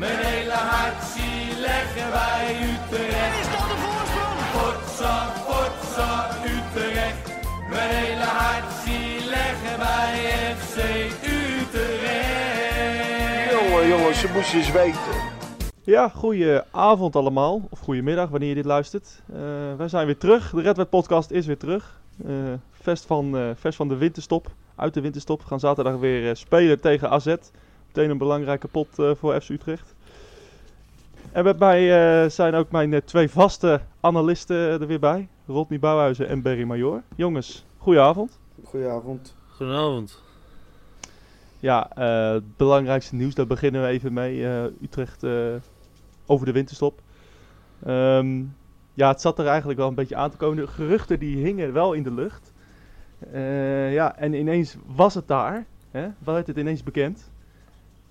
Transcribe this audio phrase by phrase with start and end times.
[0.00, 3.40] Mijn hele hart zie leggen wij Utrecht.
[3.40, 4.38] Is dat de voorsprong?
[4.54, 5.14] Potsa,
[5.46, 7.24] potsa, Utrecht.
[7.70, 10.14] Mijn hele hart zie leggen wij
[10.56, 10.76] FC
[11.24, 12.40] Utrecht.
[13.50, 15.14] Jongen, jongens, ze moesten eens weten.
[15.82, 17.62] Ja, goeie avond allemaal.
[17.70, 19.22] Of goedemiddag, wanneer je dit luistert.
[19.32, 19.40] Eh,
[19.76, 20.50] wij zijn weer terug.
[20.50, 22.00] De Red Wet podcast is weer terug.
[22.26, 22.34] Eh
[22.70, 24.50] vest, van, eh, vest van de winterstop.
[24.76, 25.40] Uit de winterstop.
[25.40, 27.34] We gaan zaterdag weer eh, spelen tegen AZ.
[27.92, 29.94] Meteen een belangrijke pot eh, voor FC Utrecht.
[31.32, 31.80] En met mij
[32.22, 35.28] eh, zijn ook mijn eh, twee vaste analisten er weer bij.
[35.46, 37.02] Rodney Bouwhuizen en Berry Major.
[37.16, 38.38] Jongens, goedenavond.
[38.64, 39.34] Goedenavond.
[39.48, 40.22] Goedenavond.
[41.60, 44.46] Ja, eh, het belangrijkste nieuws, daar beginnen we even mee.
[44.46, 45.54] Eh, Utrecht eh,
[46.26, 47.00] over de winterstop.
[47.84, 48.42] Ehm,
[48.94, 50.56] ja, het zat er eigenlijk wel een beetje aan te komen.
[50.56, 52.52] De geruchten die hingen wel in de lucht.
[53.32, 55.66] Eh, ja, en ineens was het daar.
[55.90, 56.08] Hè?
[56.24, 57.30] werd het ineens bekend.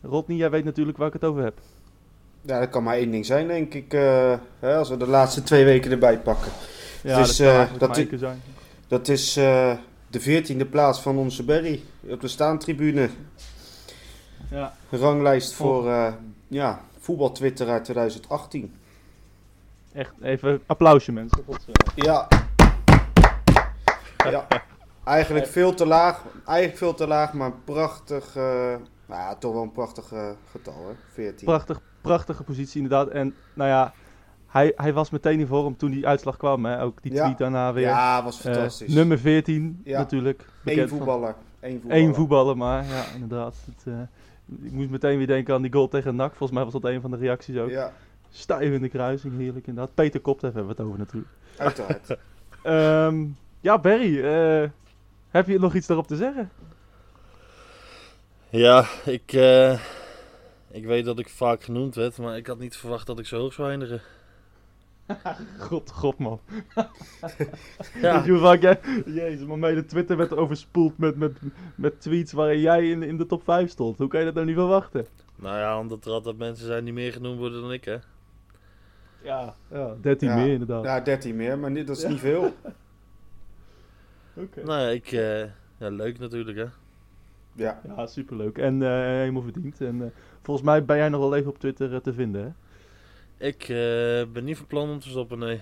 [0.02, 1.58] Rodney, jij weet natuurlijk waar ik het over heb.
[2.41, 3.94] Ja, dat kan maar één ding zijn, denk ik.
[3.94, 6.51] eh, hè, als we de laatste twee weken erbij pakken.
[7.04, 8.41] Ja, Het is, dat eh, dat i- zijn.
[8.87, 11.82] Dat is eh, de veertiende plaats van onze Berry.
[12.09, 13.09] Op de staantribune.
[14.51, 14.74] Ja.
[14.90, 16.13] Ranglijst voor eh
[16.48, 16.81] ja,
[17.68, 18.74] uit 2018.
[19.93, 21.43] Echt even applausje mensen.
[21.96, 22.27] Ja.
[24.29, 24.48] ja.
[25.04, 26.24] Eigenlijk veel te laag.
[26.46, 28.35] Eigenlijk veel te laag, maar prachtig.
[29.10, 30.07] Nou ja, toch wel een prachtig
[30.52, 30.93] getal, hè?
[31.13, 31.46] 14.
[31.46, 33.07] Prachtig, prachtige positie inderdaad.
[33.07, 33.93] En nou ja,
[34.48, 36.65] hij, hij was meteen in vorm toen die uitslag kwam.
[36.65, 36.82] Hè?
[36.84, 37.24] Ook die Ja.
[37.24, 37.84] tweet daarna weer.
[37.87, 38.93] Ja, was Eh, fantastisch.
[38.93, 39.98] nummer 14 Ja.
[39.98, 40.46] natuurlijk.
[40.65, 41.35] Eén voetballer.
[41.60, 42.04] Eén voetballer.
[42.04, 43.55] Eén voetballer maar, ja inderdaad.
[43.65, 46.30] Het, eh, ik moest meteen weer denken aan die goal tegen NAC.
[46.30, 47.70] Volgens mij was dat een van de reacties ook.
[47.70, 47.91] Ja,
[48.32, 49.93] Stijf in de kruising, heerlijk inderdaad.
[49.93, 51.32] Peter Koptev hebben we het over natuurlijk.
[51.57, 52.18] uiteraard.
[52.63, 53.26] Ehm,
[53.60, 54.70] ja, Barry, eh,
[55.30, 56.49] heb je nog iets daarop te zeggen?
[58.52, 59.80] Ja, ik, eh,
[60.72, 63.40] ik weet dat ik vaak genoemd werd, maar ik had niet verwacht dat ik zo
[63.40, 64.02] hoog zou eindigen.
[65.68, 66.40] God, god man.
[68.02, 68.80] Ja, Weet je hoe vaak jij...
[69.06, 71.38] Jezus, maar mijn hele Twitter werd overspoeld met, met,
[71.76, 73.98] met tweets waarin jij in, in de top 5 stond.
[73.98, 75.06] Hoe kan je dat nou niet verwachten?
[75.36, 77.98] nou ja, omdat er altijd mensen zijn die meer genoemd worden dan ik, hè.
[79.24, 80.36] Ja, ja 13 Ja.
[80.36, 80.84] meer inderdaad.
[80.84, 82.09] Ja, 13 meer, maar niet, dat is Ja.
[82.09, 82.44] niet veel.
[84.34, 84.64] Oké.
[84.64, 85.40] Nou ja, ik, eh,
[85.78, 86.66] ja, leuk natuurlijk, hè.
[87.59, 88.58] Ja, Ja, superleuk.
[88.58, 89.81] En eh, helemaal verdiend.
[89.81, 90.08] En eh,
[90.42, 92.50] volgens mij ben jij nog wel even op Twitter eh, te vinden, hè?
[93.47, 95.62] Ik eh, ben niet van plan om te stoppen, nee.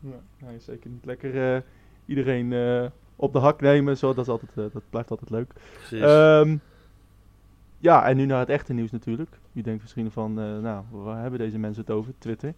[0.00, 1.04] Ja, nee, zeker niet.
[1.04, 1.60] Lekker eh,
[2.06, 2.86] iedereen eh,
[3.16, 3.96] op de hak nemen.
[3.96, 5.52] Zo, dat, is altijd, dat blijft altijd leuk.
[5.78, 6.00] Precies.
[6.00, 6.56] Ehm,
[7.78, 9.38] ja, en nu naar het echte nieuws natuurlijk.
[9.52, 12.12] Je denkt misschien van, eh, nou, waar hebben deze mensen het over?
[12.18, 12.54] Twitter.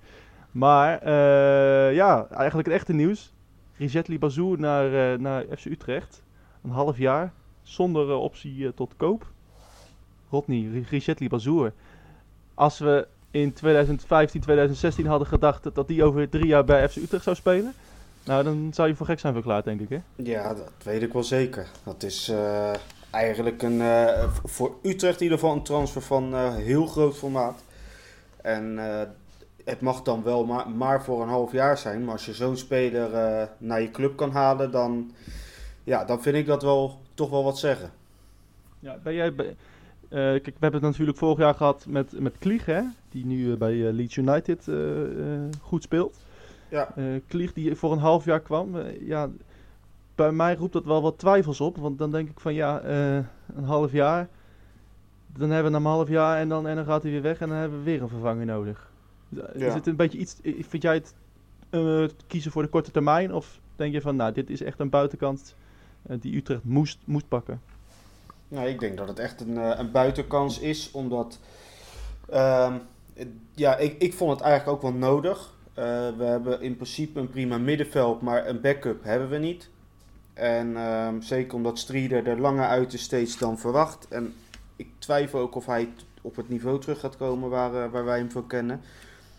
[0.51, 3.33] Maar eh, ja, eigenlijk het echte nieuws.
[3.77, 6.23] Rizetli Bazoer naar, eh, naar FC Utrecht.
[6.63, 7.33] Een half jaar
[7.69, 9.27] zonder eh, optie eh, tot koop.
[10.31, 11.73] Rodney, Rizetli Bazoer.
[12.55, 17.25] Als we in 2015, 2016 hadden gedacht dat die over drie jaar bij FC Utrecht
[17.25, 17.73] zou spelen.
[18.25, 19.99] Nou, dan zou je voor gek zijn verklaard, denk ik, hè?
[20.17, 21.67] ja, dat weet ik wel zeker.
[21.85, 22.71] Dat is eh,
[23.11, 23.83] eigenlijk een,
[24.45, 27.63] voor Utrecht in ieder geval een transfer van heel groot formaat.
[28.43, 28.79] En
[29.65, 32.05] het mag dan wel maar, maar voor een half jaar zijn.
[32.05, 33.11] Maar als je zo'n speler
[33.59, 35.11] naar je club kan halen, dan,
[35.85, 37.91] ja, dan vind ik dat wel toch wel wat zeggen.
[38.79, 39.35] Ja, ben jij...
[39.35, 39.57] bij-
[40.09, 42.83] eh, kijk, we hebben het natuurlijk vorig jaar gehad met, met Klieg, hè?
[43.11, 44.69] Die nu eh, bij eh, Leeds United
[45.61, 46.17] goed speelt.
[46.69, 46.95] Ja.
[47.27, 48.77] Klieg die voor een half jaar kwam.
[49.01, 49.29] ja,
[50.15, 51.77] bij mij roept dat wel wat twijfels op.
[51.77, 52.85] Want dan denk ik van ja,
[53.55, 54.29] een half jaar.
[55.37, 57.39] Dan hebben we hem een half jaar en dan, en dan gaat hij weer weg.
[57.41, 58.91] En dan hebben we weer een vervanger nodig.
[59.53, 59.75] Is Ja.
[59.75, 60.37] het een beetje iets...
[60.43, 61.15] Vind jij het
[62.27, 63.35] kiezen voor de korte termijn?
[63.35, 65.55] Of denk je van nou, dit is echt een buitenkant
[66.03, 67.61] die Utrecht moest, moest pakken?
[68.49, 71.39] Ik denk dat het echt een, eh, een buitenkans is, omdat
[72.29, 72.75] ehm,
[73.55, 75.55] ja, ik, ik vond het eigenlijk ook wel nodig.
[75.75, 75.85] Eh,
[76.17, 79.69] we hebben in principe een prima middenveld, maar een backup hebben we niet.
[80.35, 84.09] En ehm, zeker omdat Strieder er langer uit is steeds dan verwacht.
[84.09, 84.35] En
[84.77, 85.89] ik twijfel ook of hij
[86.23, 88.81] op het niveau terug gaat komen waar, eh, waar wij hem voor kennen.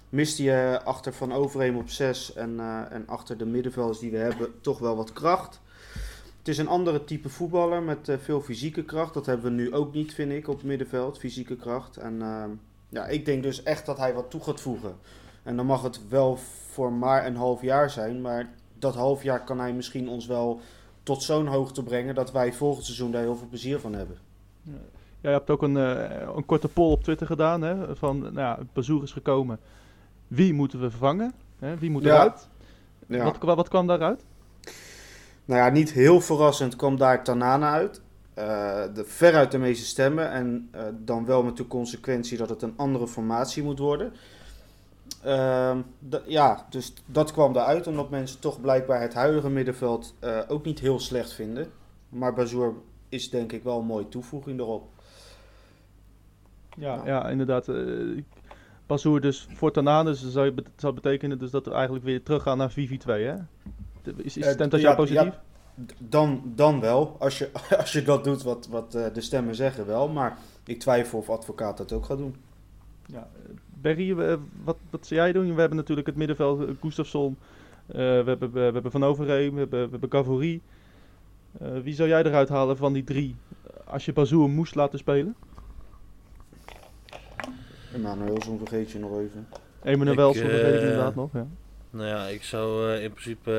[0.09, 4.11] Mist hij eh, achter Van Overheem op 6 en, eh, en achter de middenvelders die
[4.11, 5.61] we hebben toch wel wat kracht.
[6.39, 9.13] Het is een andere type voetballer met eh, veel fysieke kracht.
[9.13, 11.17] Dat hebben we nu ook niet, vind ik, op het middenveld.
[11.17, 11.97] Fysieke kracht.
[11.97, 12.49] En ehm,
[12.89, 14.95] ja, ik denk dus echt dat hij wat toe gaat voegen.
[15.43, 16.37] En dan mag het wel
[16.71, 18.21] voor maar een half jaar zijn.
[18.21, 20.61] Maar dat half jaar kan hij misschien ons wel
[21.03, 24.17] tot zo'n hoogte brengen dat wij volgend seizoen daar heel veel plezier van hebben.
[24.61, 24.73] Ja,
[25.21, 27.61] je hebt ook een, eh, een korte poll op Twitter gedaan.
[27.61, 29.59] Hè, van, nou ja, bezoek is gekomen.
[30.27, 31.33] Wie moeten we vervangen?
[31.59, 32.47] Hè, wie moet eruit?
[33.07, 33.23] Ja.
[33.23, 34.25] Wat, wat kwam daaruit?
[35.49, 38.01] Nou ja, niet heel verrassend kwam daar Tanana uit.
[38.33, 40.31] eh, de, veruit de meeste stemmen.
[40.31, 44.13] En eh, dan wel met de consequentie dat het een andere formatie moet worden.
[45.23, 45.81] Ehm,
[46.25, 50.79] ja, dus dat kwam eruit omdat mensen toch blijkbaar het huidige middenveld eh, ook niet
[50.79, 51.67] heel slecht vinden.
[52.09, 52.73] Maar Bazoer
[53.09, 54.87] is denk ik wel een mooie toevoeging erop.
[56.77, 57.01] Ja, Ja.
[57.05, 57.67] ja inderdaad.
[58.85, 62.23] Bazoer dus voortaan aan, dus dat zou, bet- zou betekenen dus dat we eigenlijk weer
[62.23, 62.75] teruggaan naar 4-4-2,
[63.05, 63.35] hè?
[64.03, 65.39] Is, is Eh, stemt dat ja, jou positief?
[65.97, 67.49] Dan, dan wel, als je,
[67.79, 70.07] als je dat doet wat, wat eh, de stemmen zeggen wel.
[70.07, 72.35] Maar ik twijfel of advocaat dat ook gaat doen.
[73.05, 74.15] Ja, eh, Berry,
[74.63, 75.53] wat, wat zou jij doen?
[75.53, 77.37] We hebben natuurlijk het middenveld, Gustafsson,
[77.91, 80.61] eh, we, hebben, we hebben Van Overheem, we hebben, we hebben Gavory.
[81.59, 83.35] Eh, wie zou jij eruit halen van die drie
[83.85, 85.35] als je Bazoer moest laten spelen?
[87.93, 89.47] Emmanuelson vergeet je nog even.
[89.81, 91.33] Emmanuel Ik, Welson, dat weet ik eh, inderdaad nog.
[91.33, 91.47] Ja.
[91.91, 93.51] Nou ja, ik zou eh, in principe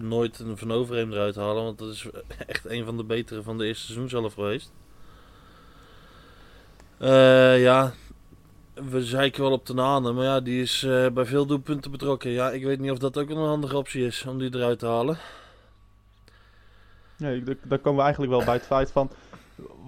[0.00, 1.64] eh, nooit een Van Overheem eruit halen.
[1.64, 2.06] Want dat is
[2.46, 4.72] echt een van de betere van de eerste seizoen zelf geweest.
[6.98, 7.92] Eh, ja,
[8.74, 10.14] we zeiken wel op de nanen.
[10.14, 12.30] Maar ja, die is bij veel doelpunten betrokken.
[12.30, 14.86] Ja, ik weet niet of dat ook een handige optie is om die eruit te
[14.86, 15.18] halen.
[17.16, 19.10] Nee, da- daar komen we eigenlijk wel bij het feit van,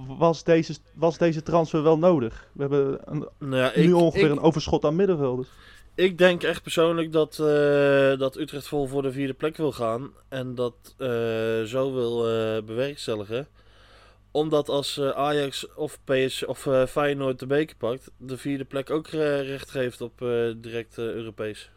[0.07, 2.47] was deze, was deze transfer wel nodig?
[2.53, 5.49] We hebben een, Nou ja, nu ik, ongeveer ik, een overschot aan middenvelders.
[5.95, 10.11] Ik denk echt persoonlijk dat, eh, dat Utrecht vol voor de vierde plek wil gaan.
[10.29, 13.49] En dat eh, zo wil eh, bewerkstelligen.
[14.31, 19.71] Omdat als Ajax of, PS, of Feyenoord de beker pakt, de vierde plek ook recht
[19.71, 20.19] geeft op
[20.57, 21.71] direct Europees.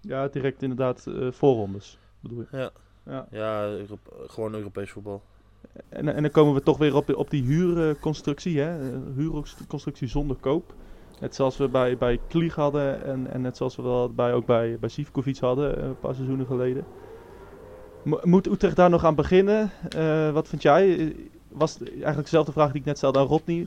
[0.00, 2.56] Ja, direct inderdaad voorrondes, bedoel je.
[2.56, 2.70] Ja.
[3.06, 3.26] Ja.
[3.30, 3.76] Ja,
[4.26, 5.22] gewoon Europees voetbal.
[5.88, 8.78] En, en dan komen we toch weer op, op die huurconstructie, hè?
[9.14, 10.74] Huurconstructie zonder koop.
[11.20, 14.46] Net zoals we bij, bij Klieg hadden en, en net zoals we wel bij, ook
[14.46, 16.84] bij, bij Sivkovic hadden eh, een paar seizoenen geleden.
[18.02, 19.70] Mo- moet Utrecht daar nog aan beginnen?
[19.88, 20.98] Eh, wat vind jij?
[20.98, 21.14] Eh,
[21.48, 23.66] Was eigenlijk dezelfde vraag die ik net stelde aan Rodney.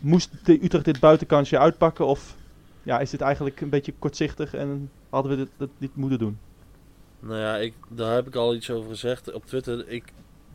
[0.00, 2.36] Moest Utrecht dit buitenkansje uitpakken of
[2.82, 6.38] ja, is dit eigenlijk een beetje kortzichtig en hadden we dit, dit moeten doen?
[7.20, 9.88] Nou ja, ik, daar heb ik al iets over gezegd op Twitter.
[9.88, 10.12] Ik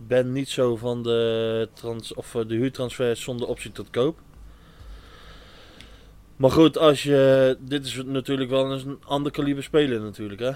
[0.07, 4.19] ben niet zo van de, trans, of de huurtransfers zonder optie tot koop.
[6.43, 10.51] Maar goed, als je, dit is natuurlijk wel een ander kaliber speler natuurlijk hè.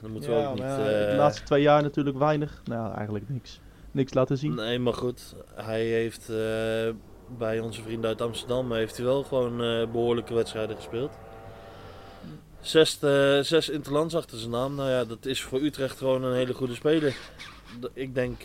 [0.00, 0.62] Dan moeten we ook niet...
[0.62, 2.62] ja, de eh, laatste twee jaar natuurlijk weinig.
[2.64, 3.60] Nou, eigenlijk niks.
[3.90, 4.54] Niks laten zien.
[4.54, 5.34] Nee, maar goed.
[5.54, 6.36] Hij heeft eh,
[7.38, 11.12] bij onze vrienden uit Amsterdam heeft hij wel gewoon eh, behoorlijke wedstrijden gespeeld.
[12.60, 14.74] Zes, eh, zes interlands achter zijn naam.
[14.74, 17.14] Nou ja, dat is voor Utrecht gewoon een hele goede speler.
[17.80, 18.40] D- Ik denk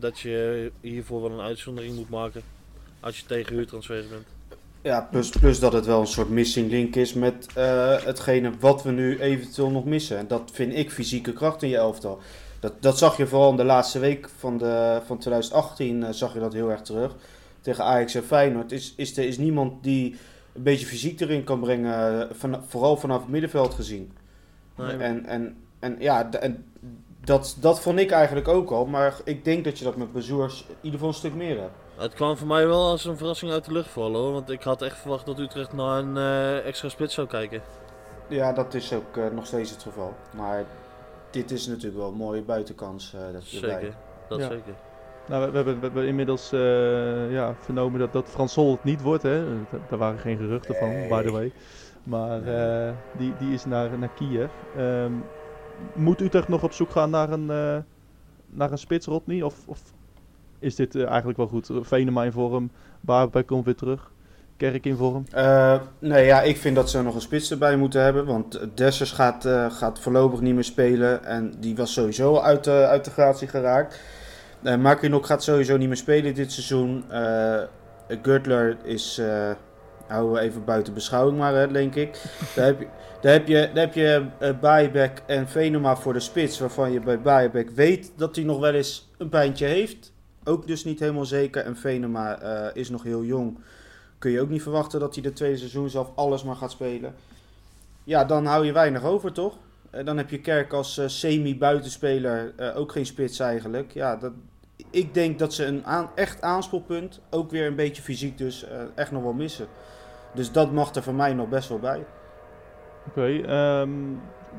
[0.00, 2.42] dat je hiervoor wel een uitzondering moet maken.
[3.00, 4.26] Als je tegen huurtransfers bent.
[4.82, 8.82] Ja, plus, plus dat het wel een soort missing link is met eh, hetgene wat
[8.82, 10.18] we nu eventueel nog missen.
[10.18, 12.18] En dat vind ik fysieke kracht in je elftal.
[12.60, 16.34] Dat, dat zag je vooral in de laatste week van, de, van 2018, eh, zag
[16.34, 17.14] je dat heel erg terug.
[17.60, 20.16] Tegen Ajax en Feyenoord is, is er is niemand die
[20.52, 24.12] een beetje fysiek erin kan brengen, eh, van, vooral vanaf het middenveld gezien.
[24.74, 24.96] Nee.
[24.96, 26.64] En, en, en ja, en
[27.24, 30.64] dat, dat vond ik eigenlijk ook al, maar ik denk dat je dat met Bezoers
[30.68, 31.87] in ieder geval een stuk meer hebt.
[31.98, 34.32] Het kwam voor mij wel als een verrassing uit de lucht vallen hoor.
[34.32, 37.60] Want ik had echt verwacht dat Utrecht naar een eh, extra spits zou kijken.
[38.28, 40.14] Ja, dat is ook eh, nog steeds het geval.
[40.36, 40.64] Maar
[41.30, 43.14] dit is natuurlijk wel een mooie buitenkans.
[43.14, 43.80] eh dat je erbij.
[43.80, 43.94] Zeker.
[44.28, 44.48] Dat Ja.
[44.48, 44.74] zeker.
[45.28, 48.84] Nou, we, we hebben, we hebben inmiddels eh, ja, vernomen dat, dat Frans Sol het
[48.84, 49.22] niet wordt.
[49.22, 49.44] Hè.
[49.70, 51.52] Da- Daar waren geen geruchten van, by the way.
[52.02, 54.50] Maar eh, die, die is naar, naar Kiev.
[54.76, 55.12] Ehm,
[55.94, 57.76] moet Utrecht nog op zoek gaan naar een, eh
[58.50, 59.42] naar een spits, Rodney?
[59.42, 59.80] Of, of
[60.58, 61.70] is dit eh, eigenlijk wel goed?
[61.80, 64.10] Venema in vorm, Baarbij komt weer terug.
[64.56, 65.24] Kerk in vorm.
[65.30, 68.26] Eh, nee, ja, ik vind dat ze nog een spits erbij moeten hebben.
[68.26, 71.24] Want Dessers gaat, eh, gaat voorlopig niet meer spelen.
[71.24, 74.00] En die was sowieso uit de, uit de gratie geraakt.
[74.62, 77.04] Uh, gaat sowieso niet meer spelen dit seizoen.
[78.22, 79.20] Gürtler is...
[80.06, 82.22] houden we even buiten beschouwing maar, hè, denk ik.
[82.54, 82.86] Daar heb je,
[83.20, 83.70] daar heb je,
[84.60, 86.58] daar heb je en Venema voor de spits.
[86.58, 90.12] Waarvan je bij Baebek weet dat hij nog wel eens een pijntje heeft.
[90.48, 91.64] Ook dus niet helemaal zeker.
[91.64, 93.58] En Venema eh, is nog heel jong.
[94.18, 97.14] Kun je ook niet verwachten dat hij de tweede seizoen zelf alles maar gaat spelen.
[98.04, 99.56] Ja, dan hou je weinig over, toch?
[99.90, 103.92] Eh, dan heb je Kerk als eh, semi-buitenspeler ook geen spits eigenlijk.
[103.92, 104.32] Ja, dat,
[104.90, 109.10] ik denk dat ze een aan, echt aanspoelpunt, ook weer een beetje fysiek dus, echt
[109.10, 109.66] nog wel missen.
[110.34, 112.04] Dus dat mag er voor mij nog best wel bij.
[113.08, 113.90] Oké, ehm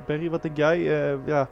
[0.05, 0.79] Berry, wat denk jij?
[1.25, 1.49] Ja,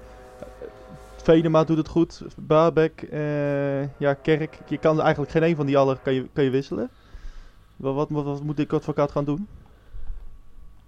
[1.27, 2.21] Venema doet het goed.
[2.37, 4.59] Baabek, eh, ja, Kerk.
[4.69, 6.89] Je kan eigenlijk geen een van die allen kan je, kan je wisselen.
[7.75, 9.47] Wat, wat, wat, moet ik advocaat gaan doen?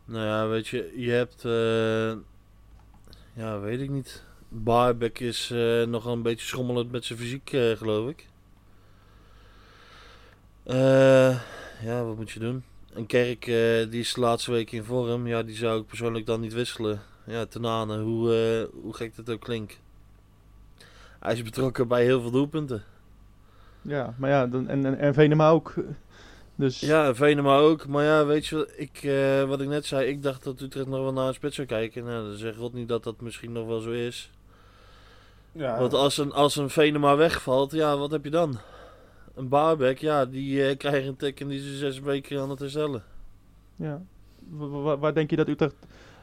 [0.06, 1.46] Nou ja, weet je, je hebt...
[1.46, 2.24] eh,
[3.44, 4.24] ja, weet ik niet.
[4.50, 8.28] Baarbek is eh, nog een beetje schommelend met zijn fysiek, geloof ik.
[11.84, 12.64] Ja, wat moet je doen?
[12.94, 13.46] Een kerk
[13.90, 15.28] die is de laatste week in vorm.
[15.28, 17.02] Ja, die zou ik persoonlijk dan niet wisselen.
[17.26, 19.80] Ja, Tenane, hoe, hoe gek dat ook klinkt.
[21.20, 22.84] Hij is betrokken bij heel veel doelpunten.
[23.82, 25.74] Ja, maar ja, dan, en, en, en Venema ook.
[26.56, 27.88] Dus Ja, Venema ook.
[27.88, 30.08] Maar ja, weet je wat ik, eh, wat ik net zei?
[30.08, 32.04] Ik dacht dat Utrecht nog wel naar een spits zou kijken.
[32.04, 34.32] Nou, dan zegt God niet dat dat misschien nog wel zo is.
[35.52, 38.58] Ja, Want als een, als een Venema wegvalt, ja, wat heb je dan?
[39.36, 42.50] Een Baarbek, ja, die eh, krijgt een tik en die is er zes weken aan
[42.50, 43.04] het herstellen.
[43.76, 44.02] ja.
[44.50, 45.76] Wa- wa- Waar, waar denk je dat Utrecht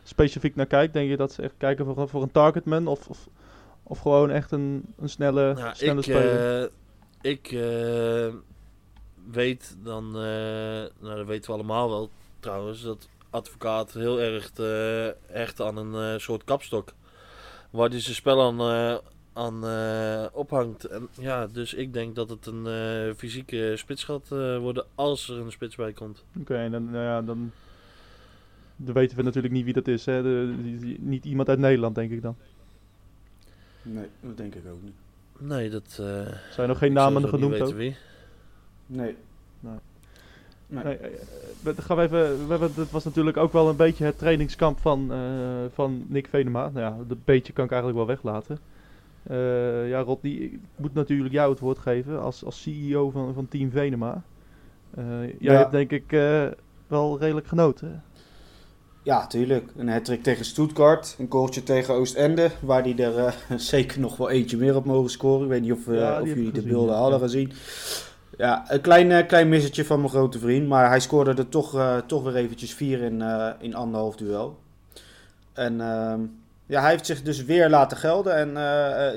[0.02, 0.92] specifiek naar kijkt?
[0.92, 2.86] Denk je dat ze echt kijken voor, voor een targetman?
[2.86, 3.28] Of, of,
[3.88, 6.62] of gewoon echt een, een snelle, Ja, snelle ik, speler?
[6.62, 6.68] eh,
[7.20, 8.34] ik eh,
[9.32, 14.50] weet dan, eh, nou dat weten we allemaal wel trouwens, dat advocaat heel erg
[15.26, 16.92] hecht aan een soort kapstok.
[17.70, 19.00] Waar hij zijn spel aan,
[19.32, 19.64] aan
[20.32, 20.84] ophangt.
[20.84, 22.66] En, ja, dus ik denk dat het een
[23.16, 24.28] fysieke spits gaat
[24.60, 26.24] worden als er een spits bij komt.
[26.40, 27.52] Oké, en dan, nou ja, dan,
[28.76, 30.06] dan weten we natuurlijk niet wie dat is.
[30.06, 30.22] Hè?
[30.22, 30.54] De,
[30.98, 32.36] niet iemand uit Nederland, denk ik dan.
[33.92, 34.94] Nee, dat denk ik ook niet.
[35.38, 35.98] Nee, dat...
[36.00, 37.74] eh Zijn nog geen namen genoemd ook?
[37.74, 37.96] wie.
[38.86, 39.16] Nee.
[39.60, 39.72] Nee.
[40.66, 40.84] Nee.
[40.84, 41.10] Nee, eh,
[41.62, 44.78] we, gaan we even, we hebben, het was natuurlijk ook wel een beetje het trainingskamp
[44.80, 45.18] van, eh,
[45.72, 46.68] van Nick Venema.
[46.68, 48.58] Nou ja, dat beetje kan ik eigenlijk wel weglaten.
[49.22, 53.34] Eh, ja, Rob, die, ik moet natuurlijk jou het woord geven als, als CEO van,
[53.34, 54.22] van Team Venema.
[54.94, 55.52] Eh, jij Ja.
[55.52, 56.46] hebt denk ik eh,
[56.86, 58.02] wel redelijk genoten.
[59.06, 59.70] Ja, tuurlijk.
[59.76, 61.16] Een hat tegen Stuttgart.
[61.18, 62.50] Een goaltje tegen Oostende.
[62.60, 65.42] Waar die er eh, zeker nog wel eentje meer op mogen scoren.
[65.42, 67.00] Ik weet niet of, eh, Ja, of jullie de gezien, beelden ja.
[67.00, 67.52] hadden gezien.
[68.36, 70.68] Ja, een klein, eh, klein missetje van mijn grote vriend.
[70.68, 73.22] Maar hij scoorde er toch, toch weer eventjes vier in,
[73.60, 74.58] in anderhalf duel.
[75.52, 76.20] En ehm,
[76.66, 78.36] ja, hij heeft zich dus weer laten gelden.
[78.36, 78.50] En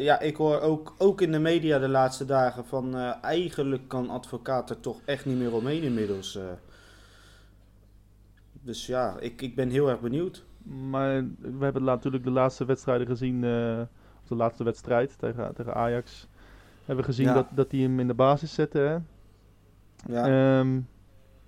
[0.02, 2.96] ja, ik hoor ook, ook in de media de laatste dagen van...
[3.22, 6.40] eigenlijk kan advocaat er toch echt niet meer omheen inmiddels.
[8.62, 10.44] Dus ja, ik, ik ben heel erg benieuwd.
[10.90, 13.80] Maar we hebben natuurlijk de laatste wedstrijden gezien, eh,
[14.22, 16.28] of de laatste wedstrijd tegen, tegen Ajax.
[16.86, 17.34] Hebben we gezien Ja.
[17.34, 18.78] dat, dat hij hem in de basis zette.
[18.78, 18.98] Hè?
[20.14, 20.60] Ja.
[20.60, 20.80] Ehm,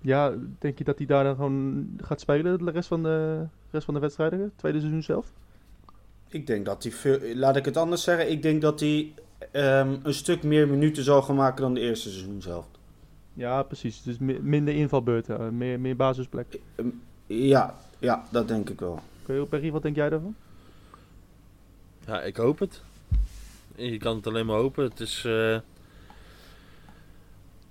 [0.00, 3.84] ja, denk je dat hij daar dan gewoon gaat spelen de rest van de, rest
[3.84, 4.40] van de wedstrijden?
[4.40, 5.32] het Tweede seizoen zelf?
[6.28, 7.34] Ik denk dat hij veel.
[7.34, 8.30] Laat ik het anders zeggen.
[8.30, 9.14] Ik denk dat hij
[9.50, 12.66] ehm, een stuk meer minuten zal gaan maken dan de eerste seizoen zelf.
[13.34, 14.02] Ja, precies.
[14.02, 16.58] Dus mi- minder invalbeurten, eh, meer, meer basisplek.
[17.26, 19.00] Ja, ja, dat denk ik wel.
[19.22, 20.34] Oké, Perry, wat denk jij daarvan?
[22.06, 22.82] Ja, ik hoop het.
[23.76, 24.84] Je kan het alleen maar hopen.
[24.84, 25.24] Het is.
[25.24, 25.58] eh,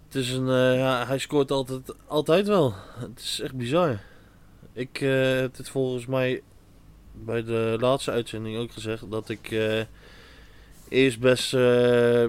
[0.08, 0.48] het is een.
[0.50, 2.74] eh, ja, hij scoort altijd, altijd wel.
[2.98, 4.00] Het is echt bizar.
[4.74, 6.42] Ik eh, heb het volgens mij
[7.14, 9.82] bij de laatste uitzending ook gezegd dat ik eh,
[10.90, 12.26] eerst best eh,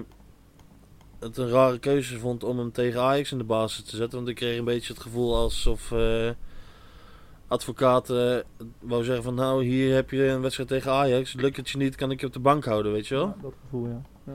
[1.23, 4.17] het een rare keuze vond om hem tegen Ajax in de basis te zetten.
[4.17, 6.29] Want ik kreeg een beetje het gevoel alsof eh
[7.47, 8.43] advocaten
[8.79, 11.33] wou zeggen van nou hier heb je een wedstrijd tegen Ajax.
[11.33, 13.25] Lukt het je niet kan ik je op de bank houden weet je wel.
[13.25, 14.01] Ja, dat gevoel, ja.
[14.23, 14.33] ja.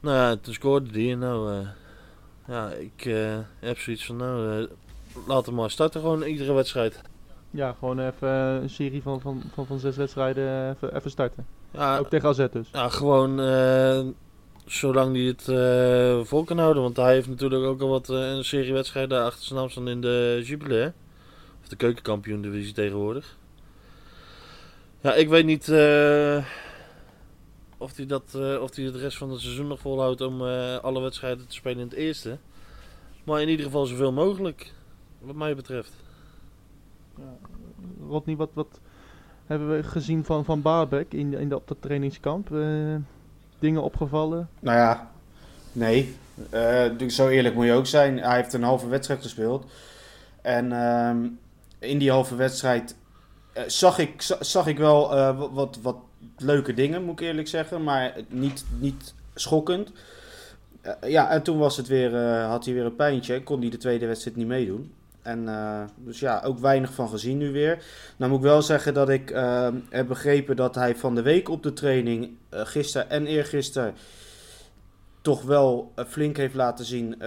[0.00, 1.68] Nou ja, toen scoorde die en nou eh,
[2.46, 4.68] ja ik eh, heb zoiets van nou
[5.26, 7.00] laat hem maar starten gewoon iedere wedstrijd.
[7.50, 11.46] Ja, gewoon even een serie van, van, van, van zes wedstrijden even, even starten.
[11.70, 12.68] Ja, Ook tegen AZ dus.
[12.72, 13.40] ja gewoon
[14.66, 16.82] zolang hij het eh, vol kan houden.
[16.82, 20.00] Want hij heeft natuurlijk ook al wat eh, een serie wedstrijden achter zijn naam in
[20.00, 20.92] de Jubilee.
[21.62, 23.36] Of de keukenkampioen divisie tegenwoordig.
[25.00, 26.44] Ja, ik weet niet eh,
[27.78, 30.42] of hij dat, of het rest van het seizoen nog volhoudt om
[30.80, 32.38] alle wedstrijden te spelen in het eerste.
[33.24, 34.72] Maar in ieder geval zoveel mogelijk,
[35.18, 35.92] wat mij betreft.
[37.16, 37.36] Ja.
[38.08, 38.80] Rodney, wat, wat
[39.46, 42.48] hebben we gezien van, van Baarbek in, in op dat trainingskamp?
[43.64, 44.48] Dingen opgevallen?
[44.60, 45.10] Nou ja,
[45.72, 46.16] nee.
[46.96, 48.18] Dus zo eerlijk moet je ook zijn.
[48.18, 49.64] Hij heeft een halve wedstrijd gespeeld.
[50.42, 51.26] En ehm,
[51.78, 52.96] in die halve wedstrijd
[53.52, 55.96] eh, zag, ik, za- zag ik wel eh, wat, wat,
[56.38, 57.82] leuke dingen, moet ik eerlijk zeggen.
[57.82, 59.90] Maar niet, niet schokkend.
[61.06, 63.42] Ja, en toen was het weer, had hij weer een pijntje.
[63.42, 64.92] Kon hij de tweede wedstrijd niet meedoen.
[65.24, 67.84] En eh, dus ja, ook weinig van gezien nu weer.
[68.16, 71.48] Nou moet ik wel zeggen dat ik eh, heb begrepen dat hij van de week
[71.48, 73.94] op de training, eh gisteren en eergisteren,
[75.20, 77.18] toch wel flink heeft laten zien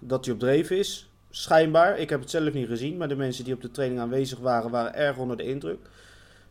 [0.00, 1.10] dat hij op dreef is.
[1.30, 1.98] Schijnbaar.
[1.98, 4.70] Ik heb het zelf niet gezien, maar de mensen die op de training aanwezig waren,
[4.70, 5.78] waren erg onder de indruk.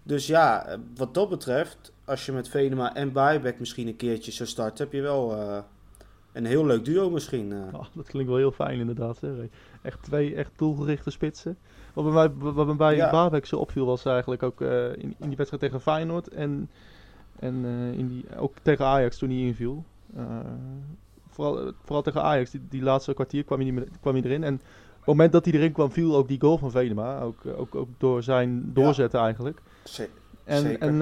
[0.03, 4.49] Dus ja, wat dat betreft, als je met Venema en Baybek misschien een keertje zou
[4.49, 5.35] starten, heb je wel
[6.33, 7.51] een heel leuk duo misschien.
[7.51, 7.59] eh.
[7.79, 9.19] Oh, dat klinkt wel heel fijn inderdaad.
[9.19, 9.49] Hè?
[9.81, 11.57] Echt twee echt doelgerichte spitsen.
[11.93, 13.11] Wat bij, mij, wat bij Ja.
[13.11, 16.69] Baarbek zo opviel was eigenlijk ook eh, in, in die wedstrijd tegen Feyenoord en,
[17.39, 19.83] en eh, in die, ook tegen Ajax toen hij inviel.
[21.29, 24.43] Vooral, vooral tegen Ajax, die, die laatste kwartier kwam hij, niet meer, kwam hij erin.
[24.43, 24.59] En op
[24.99, 27.19] het moment dat hij erin kwam, viel ook die goal van Venema.
[27.19, 29.61] Ook, ook, ook door zijn doorzetten eigenlijk.
[29.83, 30.09] Ze-
[30.43, 30.81] En, Zeker.
[30.87, 30.95] en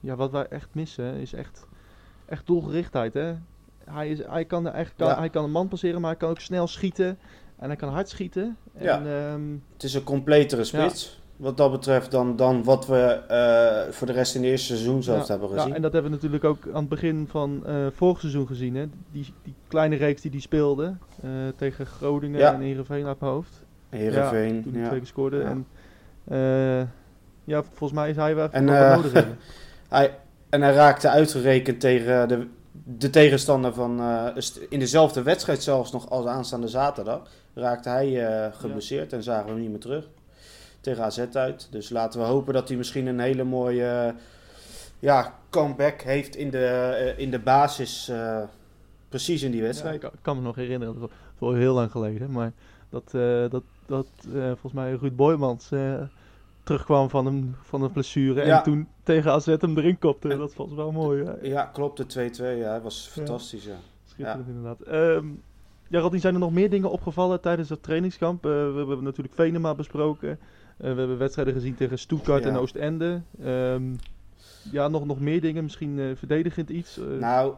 [0.00, 1.66] ja, wat wij echt missen is echt,
[2.24, 3.14] echt doelgerichtheid.
[3.14, 3.34] Hè?
[3.90, 4.62] Hij, is, hij, kan,
[4.96, 5.18] Ja.
[5.18, 7.18] hij kan een man passeren, maar hij kan ook snel schieten.
[7.58, 8.56] En hij kan hard schieten.
[8.74, 9.02] En, Ja.
[9.04, 11.20] ehm, Het is een completere spits.
[11.36, 15.02] Wat dat betreft dan, dan wat we eh, voor de rest in het eerste seizoen
[15.02, 15.74] zelfs ja, hebben ja, gezien.
[15.74, 18.74] en dat hebben we natuurlijk ook aan het begin van eh vorig seizoen gezien.
[18.74, 18.84] Hè?
[19.10, 22.54] Die, die kleine reeks die die speelde eh, tegen Groningen Ja.
[22.54, 23.64] en Heerenveen uit mijn hoofd.
[23.88, 24.62] Heerenveen.
[24.62, 24.86] Toen hij ja.
[24.86, 25.36] twee keer scoorde.
[25.36, 25.44] Ja.
[25.44, 25.66] En,
[27.44, 29.38] ja, volgens mij is hij wel En, nodig hebben.
[29.88, 30.14] Hij,
[30.48, 32.46] en hij raakte uitgerekend tegen de,
[32.98, 34.00] de tegenstander van...
[34.00, 37.20] eh, in dezelfde wedstrijd zelfs nog als aanstaande zaterdag...
[37.54, 40.08] raakte hij eh, geblesseerd en zagen we hem niet meer terug.
[40.80, 41.68] Tegen AZ uit.
[41.70, 44.14] Dus laten we hopen dat hij misschien een hele mooie
[44.98, 48.10] ja, comeback heeft in de, eh, in de basis.
[49.08, 49.94] precies in die wedstrijd.
[49.94, 52.30] ik kan, ik kan me nog herinneren, dat is wel heel lang geleden.
[52.30, 52.52] Maar
[52.90, 53.10] dat,
[53.50, 55.68] dat, dat volgens mij Ruud Boymans
[56.62, 58.44] terugkwam van een, van een blessure.
[58.46, 58.56] Ja.
[58.56, 60.28] En toen tegen AZ hem erin kopte.
[60.28, 61.24] En- dat was wel mooi.
[61.24, 61.32] Hè?
[61.42, 61.96] Ja, klopt.
[61.96, 62.58] De 2-2.
[62.58, 63.64] Ja, dat was fantastisch.
[63.64, 63.76] Ja.
[64.04, 64.80] Schitterend inderdaad.
[64.80, 65.26] Ehm
[65.92, 68.44] ja, Rodney, zijn er nog meer dingen opgevallen tijdens het trainingskamp?
[68.44, 70.30] Eh, we, hebben natuurlijk Venema besproken.
[70.30, 70.36] Eh,
[70.76, 72.50] we hebben wedstrijden gezien tegen Stuttgart Ja.
[72.50, 73.22] en Oostende.
[73.42, 73.82] Ehm
[74.70, 75.62] ja, nog, nog meer dingen.
[75.62, 77.00] Misschien eh, verdedigend iets.
[77.18, 77.54] Nou,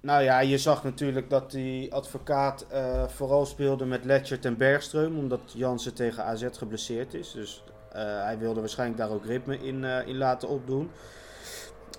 [0.00, 2.66] nou ja, je zag natuurlijk dat die advocaat
[3.06, 7.32] vooral speelde met Letchert en Bergström, omdat Jansen tegen AZ geblesseerd is.
[7.32, 7.64] Dus
[8.02, 10.90] hij wilde waarschijnlijk daar ook ritme in, eh, in laten opdoen.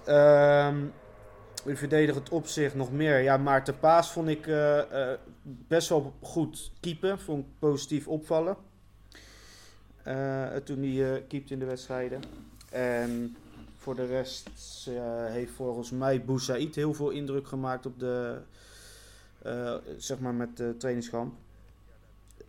[0.06, 0.78] Ehm
[1.66, 3.20] in verdedigend opzicht nog meer.
[3.20, 7.20] Ja, Maarten Paas vond ik eh, eh, best wel goed keeper.
[7.20, 8.58] Vond ik positief opvallen.
[10.04, 12.22] Eh, toen hij eh keepte in de wedstrijden.
[12.72, 13.36] En
[13.78, 14.50] voor de rest
[14.88, 18.42] eh, heeft volgens mij Boussaïd heel veel indruk gemaakt op de,
[19.42, 21.34] eh, zeg maar met de trainingskamp.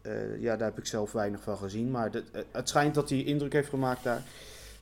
[0.07, 3.09] Eh, ja, daar heb ik zelf weinig van gezien, maar de- eh, het schijnt dat
[3.09, 4.23] hij indruk heeft gemaakt daar.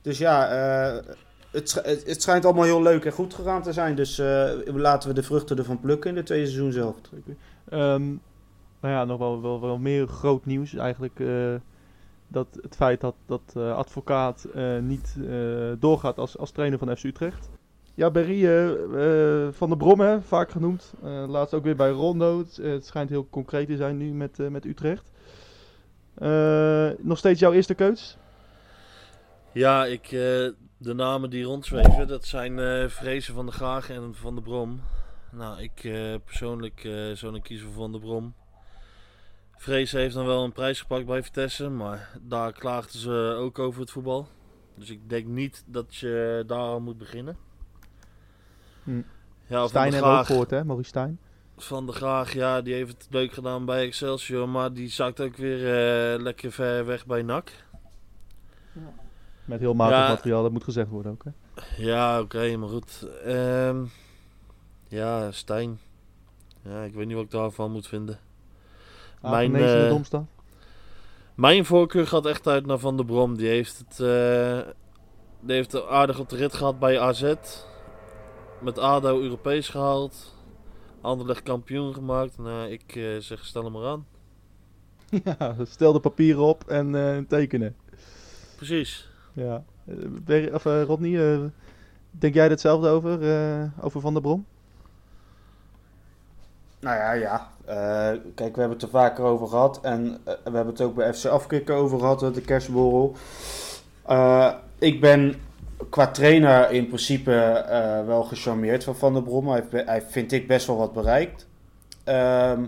[0.01, 1.03] Dus ja, eh,
[1.51, 1.73] het,
[2.05, 3.95] het, schijnt allemaal heel leuk en goed gegaan te zijn.
[3.95, 6.95] Dus eh, laten we de vruchten ervan plukken in het tweede seizoen zelf.
[7.69, 8.03] Ehm,
[8.79, 11.19] nou ja, nog wel, wel, wel meer groot nieuws eigenlijk.
[11.19, 11.53] eh,
[12.27, 15.35] dat het feit dat, dat eh, advocaat eh, niet eh,
[15.79, 17.49] doorgaat als, als trainer van FC Utrecht.
[17.95, 18.45] Ja, Berry
[19.51, 20.93] van der Brom, hè, vaak genoemd.
[21.03, 22.37] Eh, laatst ook weer bij Rondo.
[22.37, 25.09] Het, het schijnt heel concreet te zijn nu met, eh, met Utrecht.
[26.15, 28.17] Eh, nog steeds jouw eerste keus?
[29.51, 30.11] Ja, ik, eh,
[30.77, 34.81] de namen die rondzweven, dat zijn eh Vrezen van der Graag en Van der Brom.
[35.31, 35.81] Nou, ik
[36.25, 36.79] persoonlijk
[37.13, 38.33] zou dan kiezen voor Van der Brom.
[39.57, 43.81] Vrezen heeft dan wel een prijs gepakt bij Vitesse, maar daar klaagden ze ook over
[43.81, 44.27] het voetbal.
[44.75, 47.37] Dus ik denk niet dat je daar al moet beginnen.
[48.83, 49.01] Hm.
[49.47, 50.63] Ja, Stijn Graag, gehoord, hè?
[50.63, 51.19] Maurice Stijn.
[51.57, 55.35] Van der Graag, ja, die heeft het leuk gedaan bij Excelsior, maar die zakt ook
[55.35, 55.57] weer
[56.13, 57.51] eh, lekker ver weg bij NAC.
[59.45, 60.07] Met heel matig Ja.
[60.07, 61.31] materiaal, dat moet gezegd worden ook, hè?
[61.77, 63.07] Ja, oké, maar goed.
[63.23, 63.83] Ehm,
[64.87, 65.79] ja, Stijn.
[66.61, 68.19] Ja, ik weet niet wat ik daarvan moet vinden.
[69.21, 70.29] Mijn, de domstand.
[71.35, 73.37] Mijn voorkeur gaat echt uit naar Van der Brom.
[73.37, 74.59] Die heeft het, eh,
[75.39, 77.33] die heeft het aardig op de rit gehad bij AZ.
[78.61, 80.34] Met ADO Europees gehaald.
[81.05, 82.37] Anderlecht kampioen gemaakt.
[82.37, 84.05] Nou, ik eh, zeg stel hem maar aan.
[85.23, 87.75] Ja, stel de papieren op en eh, tekenen.
[88.55, 89.09] Precies.
[89.33, 89.63] Ja.
[90.25, 91.39] Eh, of, eh, Rodney, eh,
[92.11, 94.45] denk jij er hetzelfde over, eh, over Van der Brom?
[96.79, 97.49] Nou ja, ja.
[97.65, 99.79] Eh, kijk, we hebben het er vaker over gehad.
[99.81, 103.15] En we hebben het ook bij FC Afkikken over gehad, eh, de kerstborrel.
[104.05, 105.35] Eh, ik ben
[105.89, 109.47] qua trainer in principe eh, wel gecharmeerd van Van der Brom.
[109.47, 111.47] Hij, hij vind ik best wel wat bereikt.
[112.03, 112.65] Ehm,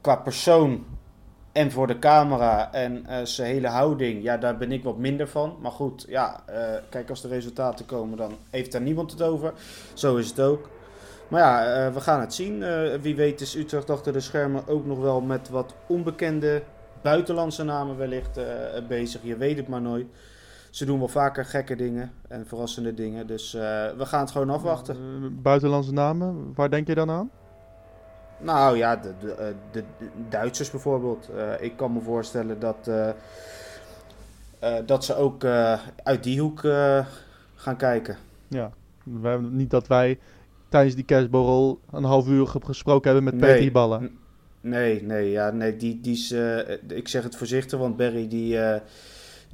[0.00, 0.84] qua persoon
[1.52, 5.28] en voor de camera en eh, zijn hele houding, ja, daar ben ik wat minder
[5.28, 5.56] van.
[5.60, 9.52] Maar goed, ja, eh, kijk, als de resultaten komen, dan heeft daar niemand het over.
[9.94, 10.68] Zo is het ook.
[11.28, 12.64] Maar ja, we gaan het zien.
[13.00, 16.62] Wie weet is Utrecht achter de schermen ook nog wel met wat onbekende
[17.02, 18.40] buitenlandse namen wellicht
[18.88, 19.20] bezig.
[19.22, 20.06] Je weet het maar nooit.
[20.76, 23.26] Ze doen wel vaker gekke dingen en verrassende dingen.
[23.26, 23.60] Dus eh,
[23.96, 24.94] we gaan het gewoon afwachten.
[24.94, 27.30] Eh, buitenlandse namen, waar denk je dan aan?
[28.40, 31.28] Nou ja, de, de, eh, de, de Duitsers bijvoorbeeld.
[31.60, 32.90] Ik kan me voorstellen dat,
[34.86, 35.44] dat ze ook
[36.02, 36.60] uit die hoek
[37.54, 38.16] gaan kijken.
[38.48, 38.70] Ja,
[39.02, 40.18] we hebben niet dat wij
[40.68, 43.56] tijdens die kerstborrel een half uur ge- gesproken hebben met Nee.
[43.56, 44.18] Peter Ballen.
[44.60, 46.34] Nee, nee, ja, nee die, die is,
[46.88, 48.58] ik zeg het voorzichtig, want Barry die,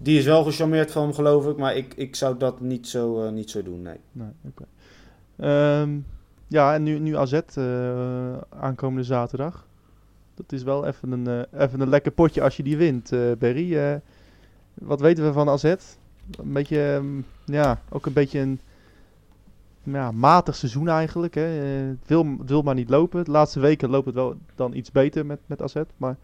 [0.03, 1.57] die is wel gecharmeerd van hem geloof ik.
[1.57, 3.97] Maar ik, ik zou dat niet zo, eh, niet zo doen, nee.
[4.13, 4.31] Nee.
[5.37, 5.99] Ehm,
[6.49, 9.67] ja, en nu, nu AZ eh, aankomende zaterdag.
[10.35, 14.01] Dat is wel even een, eh, even een lekker potje als je die wint, Berry.
[14.75, 15.65] Wat weten we van AZ?
[15.65, 18.61] Een beetje, ehm, ja, ook een beetje een
[19.83, 21.35] ja, matig seizoen eigenlijk.
[21.35, 21.43] Hè.
[21.43, 23.25] Het, wil, het wil maar niet lopen.
[23.25, 25.77] De laatste weken loopt het wel dan iets beter met, met AZ.
[25.97, 26.17] Maar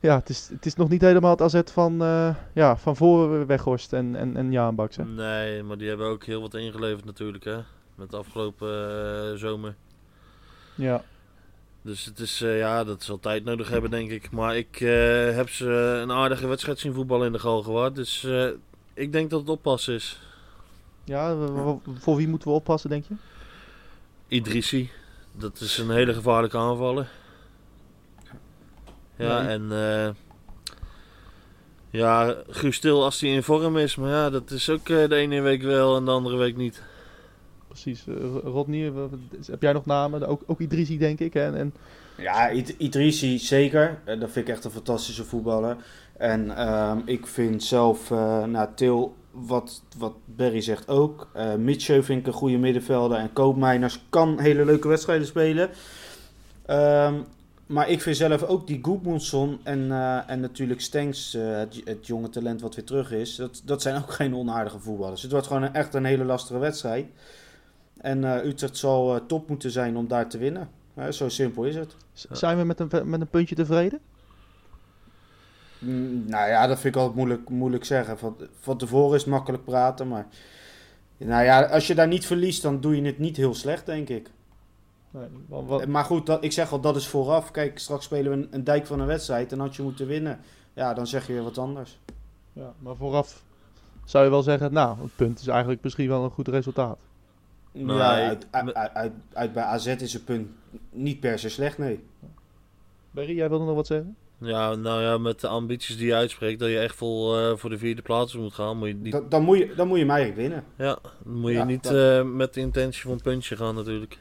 [0.00, 3.46] ja, het is, het is nog niet helemaal het AZ van, eh ja, van voor
[3.46, 4.88] Weghorst en, en, en Jaan.
[5.14, 7.58] Nee, maar die hebben ook heel wat ingeleverd natuurlijk, hè.
[7.94, 8.68] Met de afgelopen
[9.32, 9.74] eh, zomer.
[10.74, 11.04] Ja.
[11.82, 14.30] Dus het is, eh, ja, dat zal tijd nodig hebben, denk ik.
[14.30, 14.78] Maar ik
[15.34, 15.68] heb ze
[16.02, 17.94] een aardige wedstrijd zien voetballen in de Galgenwaard.
[17.94, 18.48] Dus eh,
[18.94, 20.20] ik denk dat het oppassen is.
[21.04, 21.36] Ja,
[21.98, 23.14] voor wie moeten we oppassen, denk je?
[24.28, 24.90] Idrissi,
[25.32, 27.08] dat is een hele gevaarlijke aanvaller.
[29.20, 29.48] Ja, Nee.
[29.52, 30.08] en eh
[31.90, 33.96] ja, Guus Stil als hij in vorm is.
[33.96, 36.82] Maar ja, dat is ook eh, de ene week wel en de andere week niet.
[37.68, 38.04] Precies.
[38.06, 38.92] eh, Ro- Rodney,
[39.50, 40.26] heb jij nog namen?
[40.26, 41.34] Ook, ook Idrissi, denk ik.
[41.34, 41.74] En, en
[42.16, 43.98] Ja, Id- Idrissi zeker.
[44.04, 45.76] Dat vind ik echt een fantastische voetballer.
[46.16, 51.28] En ehm, ik vind zelf, eh nou, Til, wat, wat Berry zegt ook.
[51.32, 53.18] Eh Mitchell vind ik een goede middenvelder.
[53.18, 55.70] En Koopmeiners kan hele leuke wedstrijden spelen.
[56.66, 57.14] Ehm,
[57.70, 62.06] maar ik vind zelf ook die Goedmundsson en, eh, en natuurlijk Stenks, eh, het, het
[62.06, 63.36] jonge talent wat weer terug is.
[63.36, 65.22] Dat, dat zijn ook geen onaardige voetballers.
[65.22, 67.06] Het wordt gewoon een, echt een hele lastige wedstrijd.
[68.00, 70.68] En eh, Utrecht zal eh, top moeten zijn om daar te winnen.
[71.10, 71.96] Zo simpel is het.
[72.30, 74.00] zijn we met een, met een puntje tevreden?
[75.78, 78.18] Mm, Nou ja, dat vind ik altijd moeilijk, moeilijk zeggen.
[78.18, 80.26] Van, van tevoren is het makkelijk praten, maar...
[81.16, 84.08] Nou ja, als je daar niet verliest, dan doe je het niet heel slecht, denk
[84.08, 84.30] ik.
[85.10, 87.50] Nee, Maar goed, dat, ik zeg al, dat is vooraf.
[87.50, 90.40] Kijk, straks spelen we een, een dijk van een wedstrijd en had je moeten winnen.
[90.74, 91.98] Ja, dan zeg je weer wat anders.
[92.52, 93.42] ja, maar vooraf
[94.04, 96.98] zou je wel zeggen, nou, het punt is eigenlijk misschien wel een goed resultaat.
[97.72, 100.48] Nee, ja, uit, uit, uit, uit bij AZ is het punt
[100.90, 102.04] niet per se slecht, nee.
[103.10, 104.16] Berry, jij wilde nog wat zeggen?
[104.38, 107.70] Ja, nou ja, met de ambities die je uitspreekt, dat je echt vol eh, voor
[107.70, 110.02] de vierde plaats moet gaan, moet je niet, Dan, dan, moet je, dan moet je
[110.04, 110.64] hem eigenlijk winnen.
[110.76, 113.74] ja, dan moet je Ja, niet dat- eh, met de intentie van een puntje gaan
[113.74, 114.18] natuurlijk.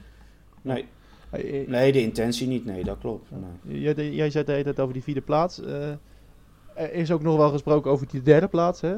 [0.62, 0.86] Nee,
[1.30, 3.30] eh, nee de intentie niet, nee, dat klopt.
[3.62, 3.82] Nee.
[3.82, 5.62] Jij, jij zei de hele tijd over die vierde plaats.
[5.62, 5.90] Eh,
[6.74, 8.96] er is ook nog wel gesproken over die derde plaats, hè?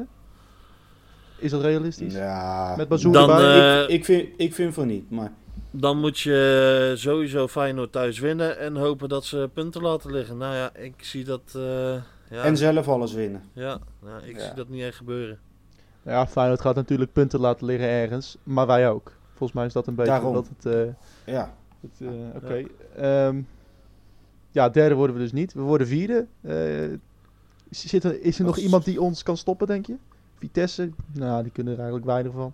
[1.38, 2.14] Is dat realistisch?
[2.14, 3.76] Ja, Met Bazoer Dan, erbij?
[3.78, 5.32] eh, ik, ik, vind, ik vind van niet, maar...
[5.70, 10.36] Dan moet je sowieso Feyenoord thuis winnen en hopen dat ze punten laten liggen.
[10.36, 11.94] Nou ja, ik zie dat, eh,
[12.30, 13.42] ja, En zelf alles winnen.
[13.52, 14.44] ja, nou, ik Ja.
[14.44, 15.38] zie dat niet echt gebeuren.
[16.04, 19.12] Ja, Feyenoord gaat natuurlijk punten laten liggen ergens, maar wij ook.
[19.42, 20.34] Volgens mij is dat een beetje Daarom.
[20.34, 20.66] dat het...
[20.74, 22.64] eh, Ja, het, eh, Oké.
[22.96, 23.40] Ehm,
[24.50, 25.52] ja, derde worden we dus niet.
[25.54, 26.26] We worden vierde.
[26.40, 26.90] Eh,
[27.68, 29.94] is, zit er, is er nog iemand die ons kan stoppen, denk je?
[30.38, 30.90] Vitesse?
[31.12, 32.52] Nou, die kunnen er eigenlijk weinig van.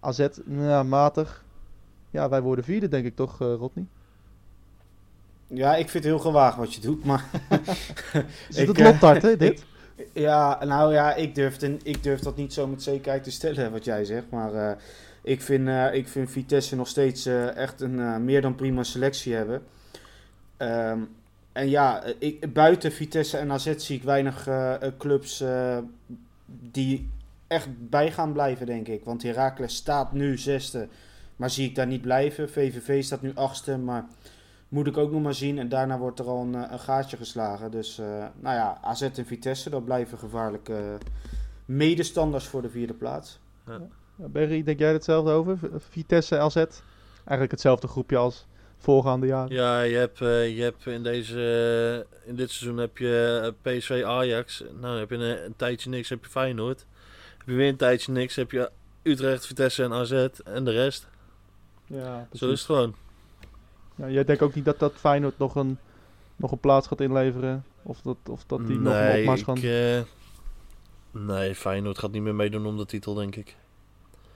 [0.00, 0.26] AZ?
[0.44, 1.44] Nou, matig.
[2.10, 3.86] Ja, wij worden vierde, denk ik toch, eh Rodney?
[5.46, 7.24] ja, ik vind het heel gewaagd wat je doet, maar...
[8.48, 9.64] Is het Ik, het lottart, hè, dit?
[10.12, 13.72] Ja, nou ja, ik durf, ten- ik durf dat niet zo met zekerheid te stellen,
[13.72, 14.30] wat jij zegt.
[14.30, 14.76] Maar eh,
[15.22, 18.82] ik, vind, eh, ik vind Vitesse nog steeds eh, echt een eh, meer dan prima
[18.82, 19.62] selectie hebben.
[20.56, 21.00] Ehm,
[21.52, 24.48] en ja, ik, buiten Vitesse en AZ zie ik weinig
[24.98, 25.44] clubs
[26.46, 27.10] die
[27.46, 29.04] echt bij gaan blijven, denk ik.
[29.04, 30.88] Want Heracles staat nu zesde,
[31.36, 32.50] maar zie ik daar niet blijven.
[32.50, 34.04] VVV staat nu achtste, maar
[34.68, 35.58] moet ik ook nog maar zien.
[35.58, 37.70] En daarna wordt er al een, een gaatje geslagen.
[37.70, 37.96] Dus,
[38.40, 40.98] nou ja, AZ en Vitesse, dat blijven gevaarlijke
[41.64, 43.40] medestanders voor de vierde plaats.
[43.66, 43.80] Ja,
[44.26, 45.58] Berry, denk jij hetzelfde over?
[45.90, 46.56] Vitesse, AZ?
[46.56, 48.46] Eigenlijk hetzelfde groepje als
[48.78, 49.52] voorgaande jaar.
[49.52, 54.02] Ja, je hebt, eh, je hebt in, deze, in dit seizoen heb je eh, PSV
[54.06, 54.64] Ajax.
[54.80, 56.86] Nou, heb je een, een tijdje niks, heb je Feyenoord.
[57.38, 58.70] Heb je weer een tijdje niks, heb je
[59.02, 61.06] Utrecht, Vitesse en AZ en de rest.
[61.86, 62.94] Ja, Zo is het gewoon.
[63.94, 65.78] Ja, jij denkt ook niet dat dat Feyenoord nog een,
[66.36, 67.64] nog een plaats gaat inleveren?
[67.82, 69.56] Of dat, of dat die nog een nee, opmars gaan...
[69.56, 70.00] ik, eh,
[71.10, 73.56] nee, Feyenoord gaat niet meer meedoen om de titel, denk ik.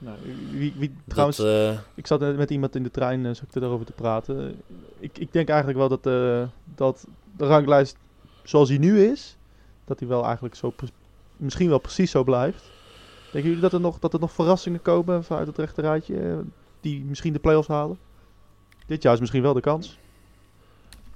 [0.03, 0.17] Nou,
[0.51, 3.55] wie, wie, trouwens, Dat, eh, ik zat net met iemand in de trein, uh, zat
[3.55, 4.61] ik erover te praten.
[4.99, 7.97] Ik, ik denk eigenlijk wel dat, eh, dat de ranglijst
[8.43, 9.37] zoals die nu is,
[9.85, 10.73] dat die wel eigenlijk zo
[11.37, 12.71] misschien wel precies zo blijft.
[13.31, 16.37] Denken jullie dat er nog, dat er nog verrassingen komen vanuit het rechterrijtje, eh,
[16.81, 17.97] die misschien de play-offs halen?
[18.85, 19.97] Dit jaar is misschien wel de kans.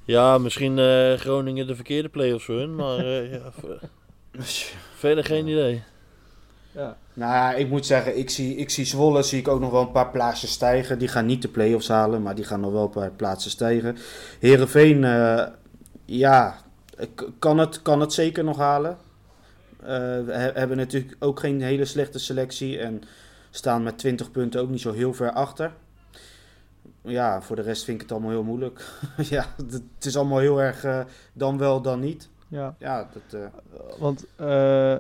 [0.06, 3.52] ja, misschien eh, Groningen de verkeerde play-offs voor hun, maar eh, ja,
[5.04, 5.84] verder geen idee.
[6.78, 6.98] Ja.
[7.14, 9.82] Nou ja, ik moet zeggen, ik zie, ik zie Zwolle zie ik ook nog wel
[9.82, 11.00] een paar plaatsen stijgen.
[11.00, 13.98] Die gaan niet de play-offs halen, maar die gaan nog wel een paar plaatsen stijgen.
[14.40, 15.02] Herenveen,
[16.06, 16.56] ja,
[17.16, 18.98] k- kan het, kan het zeker nog halen.
[19.82, 23.02] Eh, we he- hebben natuurlijk ook geen hele slechte selectie en
[23.50, 25.74] staan met 20 punten ook niet zo heel ver achter.
[27.02, 28.82] ja, voor de rest vind ik het allemaal heel moeilijk.
[29.36, 31.00] ja, het, is allemaal heel erg eh,
[31.34, 32.30] dan wel, dan niet.
[32.48, 33.48] Ja, Ja, dat, eh,
[34.00, 34.96] want eh,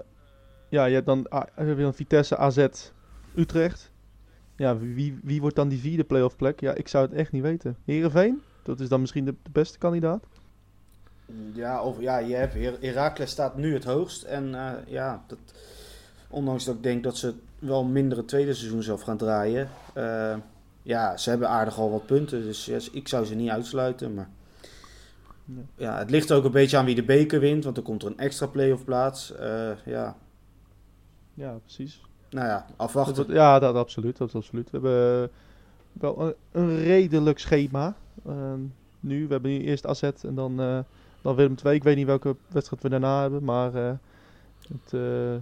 [0.69, 2.67] ja, je hebt dan, ah, heb je dan Vitesse, AZ,
[3.35, 3.91] Utrecht.
[4.55, 6.59] Ja, wie, wie wordt dan die vierde playoff plek?
[6.59, 7.77] Ja, ik zou het echt niet weten.
[7.85, 8.41] Heerenveen?
[8.63, 10.23] Dat is dan misschien de, de beste kandidaat.
[11.53, 14.23] ja, of, ja, je hebt Her- Heracles staat nu het hoogst.
[14.23, 15.37] En eh, ja, dat,
[16.27, 19.69] ondanks dat ik denk dat ze wel een mindere tweede seizoen zelf gaan draaien.
[19.93, 20.35] eh,
[20.81, 22.41] ja, ze hebben aardig al wat punten.
[22.43, 24.13] Dus ik zou ze niet uitsluiten.
[24.13, 24.29] Maar
[25.75, 25.97] Ja.
[25.97, 27.63] het ligt ook een beetje aan wie de beker wint.
[27.63, 29.35] Want dan komt er een extra playoff plaats.
[29.35, 30.15] Eh, ja,
[31.37, 32.01] Ja, precies.
[32.29, 33.33] nou ja, afwachten.
[33.33, 34.69] ja, dat absoluut, dat absoluut.
[34.69, 35.29] We hebben eh,
[36.01, 37.95] wel een, een redelijk schema.
[38.25, 38.59] Ehm,
[38.99, 40.79] nu, we hebben nu eerst AZ en dan, eh,
[41.21, 41.75] dan Willem II.
[41.75, 43.91] Ik weet niet welke wedstrijd we daarna hebben, maar eh,
[44.67, 45.35] het, eh,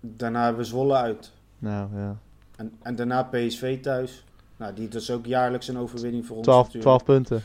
[0.00, 1.32] Daarna hebben we Zwolle uit.
[1.58, 2.16] nou ja,
[2.56, 4.24] En, en daarna PSV thuis.
[4.58, 6.84] Nou, die, dat is ook jaarlijks een overwinning voor ons 12, natuurlijk.
[6.84, 7.42] 12 punten.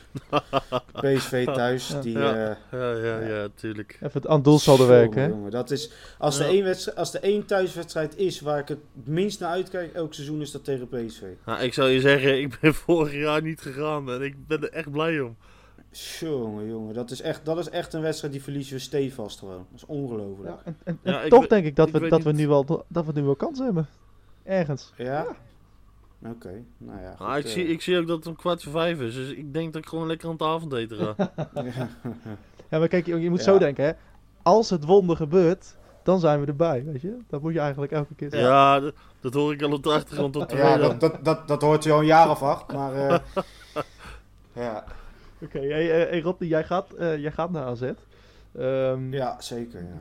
[1.18, 2.02] PSV thuis, Ja.
[2.02, 2.18] die...
[2.18, 2.34] Ja.
[2.50, 3.28] eh, Ja, ja, Ja.
[3.28, 3.92] ja, tuurlijk.
[3.94, 5.28] Even het aan het doelsaldo jongen, werken, hè?
[5.28, 6.44] jongen, dat is, als, Ja.
[6.44, 10.14] er één wedstrijd, als er één thuiswedstrijd is waar ik het minst naar uitkijk elk
[10.14, 11.22] seizoen, is dat tegen PSV.
[11.46, 14.72] Nou, ik zou je zeggen, ik ben vorig jaar niet gegaan en ik ben er
[14.72, 15.36] echt blij om.
[16.20, 19.66] Jongen, jongen, dat is, echt, dat is echt een wedstrijd die verliezen we stevast gewoon.
[19.72, 20.50] Dat is ongelooflijk.
[20.50, 22.48] Ja, en en, Ja, en ik toch denk ik dat, ik we, dat, we nu
[22.48, 23.88] wel, dat we nu wel kans hebben.
[24.44, 24.94] Ergens.
[24.98, 25.26] Ja?
[26.26, 27.36] Oké, nou ja.
[27.38, 29.54] Ik, eh, zie, ik zie ook dat het om kwart voor vijf is, dus ik
[29.54, 31.32] denk dat ik gewoon lekker aan het avondeten ga.
[31.54, 31.90] ja.
[32.70, 33.44] Ja, maar kijk, je, je moet Ja.
[33.52, 33.92] zo denken, hè.
[34.42, 37.18] Als het wonder gebeurt, dan zijn we erbij, weet je.
[37.28, 38.50] Dat moet je eigenlijk elke keer zeggen.
[38.50, 41.48] ja, dat, dat hoor ik al op de achtergrond op de Ja, dat, dat, dat,
[41.48, 42.94] dat hoort je al een jaar of acht, maar...
[42.96, 43.20] eh,
[44.54, 44.84] ja,
[45.42, 47.82] Oké, hey, eh, hey, Rodney, jij gaat, eh, jij gaat naar AZ.
[48.58, 49.98] Ehm, ja, zeker, ja.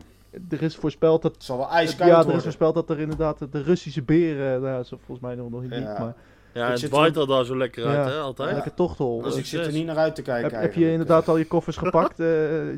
[0.51, 2.43] Er is voorspeld dat Het zal wel ijskoud ja, er is worden.
[2.43, 5.73] voorspeld dat er inderdaad de Russische beren, nou, ja, zo volgens mij nog nog niet,
[5.73, 5.97] Ja.
[5.99, 6.15] maar
[6.55, 8.13] Ja, Ik het waait er- al daar zo lekker uit, Ja.
[8.13, 8.53] hè, altijd.
[8.53, 9.21] lekker tochtel.
[9.23, 11.47] Dus ik zit er niet naar uit te kijken heb, heb je inderdaad al je
[11.47, 12.27] koffers gepakt, eh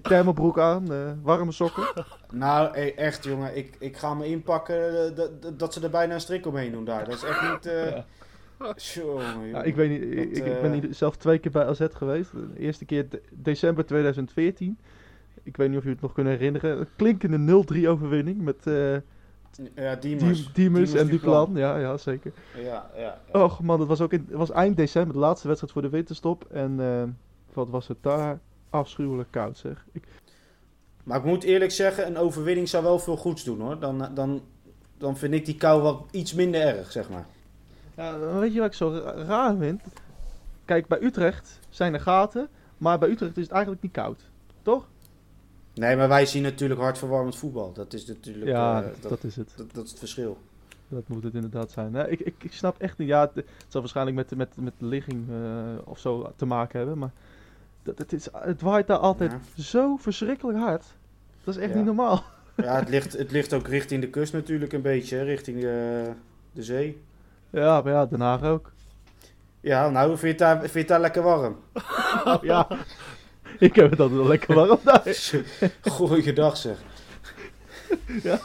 [0.02, 1.84] thermobroek aan, eh, warme sokken?
[2.32, 5.24] Nou, echt jongen, ik, ik ga me inpakken eh,
[5.56, 7.04] dat, ze er bijna een strik omheen doen daar.
[7.04, 7.66] Dat is echt niet...
[7.66, 8.04] eh Ja.
[8.76, 9.48] Jongen, jongen.
[9.48, 11.80] Ja, ik weet niet, ik, Dat, ik ben eh, hier zelf twee keer bij AZ
[11.92, 12.32] geweest.
[12.32, 14.78] De eerste keer de- december 2014.
[15.44, 16.78] Ik weet niet of jullie het nog kunnen herinneren.
[16.80, 18.92] Een klinkende 0-3 overwinning met eh
[19.74, 20.52] Ja, Diem- Diemers.
[20.52, 21.50] Diemers en Duplan.
[21.54, 22.32] Ja, ja, zeker.
[22.62, 23.18] Ja, ja.
[23.32, 25.88] Och man, dat was ook in, het was eind december, de laatste wedstrijd voor de
[25.88, 26.44] winterstop.
[26.50, 27.02] En eh,
[27.52, 29.84] wat was het daar afschuwelijk koud zeg.
[29.92, 30.04] Ik,
[31.04, 33.78] Maar ik moet eerlijk zeggen, een overwinning zou wel veel goeds doen hoor.
[33.78, 34.42] Dan, dan,
[34.98, 37.26] dan vind ik die kou wel iets minder erg, zeg maar.
[37.96, 39.82] ja, weet je wat ik zo ra- raar vind?
[40.64, 44.30] Kijk, bij Utrecht zijn er gaten, maar bij Utrecht is het eigenlijk niet koud.
[44.62, 44.88] Toch?
[45.74, 47.72] Nee, maar wij zien natuurlijk hartverwarmend voetbal.
[47.72, 48.46] Dat is natuurlijk...
[48.46, 49.52] ja, eh, dat, is het.
[49.56, 50.38] dat, dat is het verschil.
[50.88, 51.92] Dat moet het inderdaad zijn.
[51.92, 53.08] Nee, ik, ik, ik snap echt niet.
[53.08, 56.78] Ja, het, het zal waarschijnlijk met, met, met de ligging eh, of zo te maken
[56.78, 56.98] hebben.
[56.98, 57.10] Maar
[57.82, 59.62] dat, het, is, het waait daar altijd Ja.
[59.62, 60.84] zo verschrikkelijk hard.
[61.44, 61.76] Dat is echt Ja.
[61.76, 62.22] niet normaal.
[62.56, 66.10] Ja, het ligt, het ligt ook richting de kust natuurlijk een beetje, richting de,
[66.52, 67.00] de zee.
[67.50, 68.72] Ja, maar ja, Den Haag ook.
[69.60, 71.56] Ja, nou, vind je het daar, vind je het daar lekker warm?
[72.42, 72.68] Ja,
[73.68, 75.02] ik heb het altijd wel lekker warm daar.
[75.90, 76.76] Goeiedag zeg.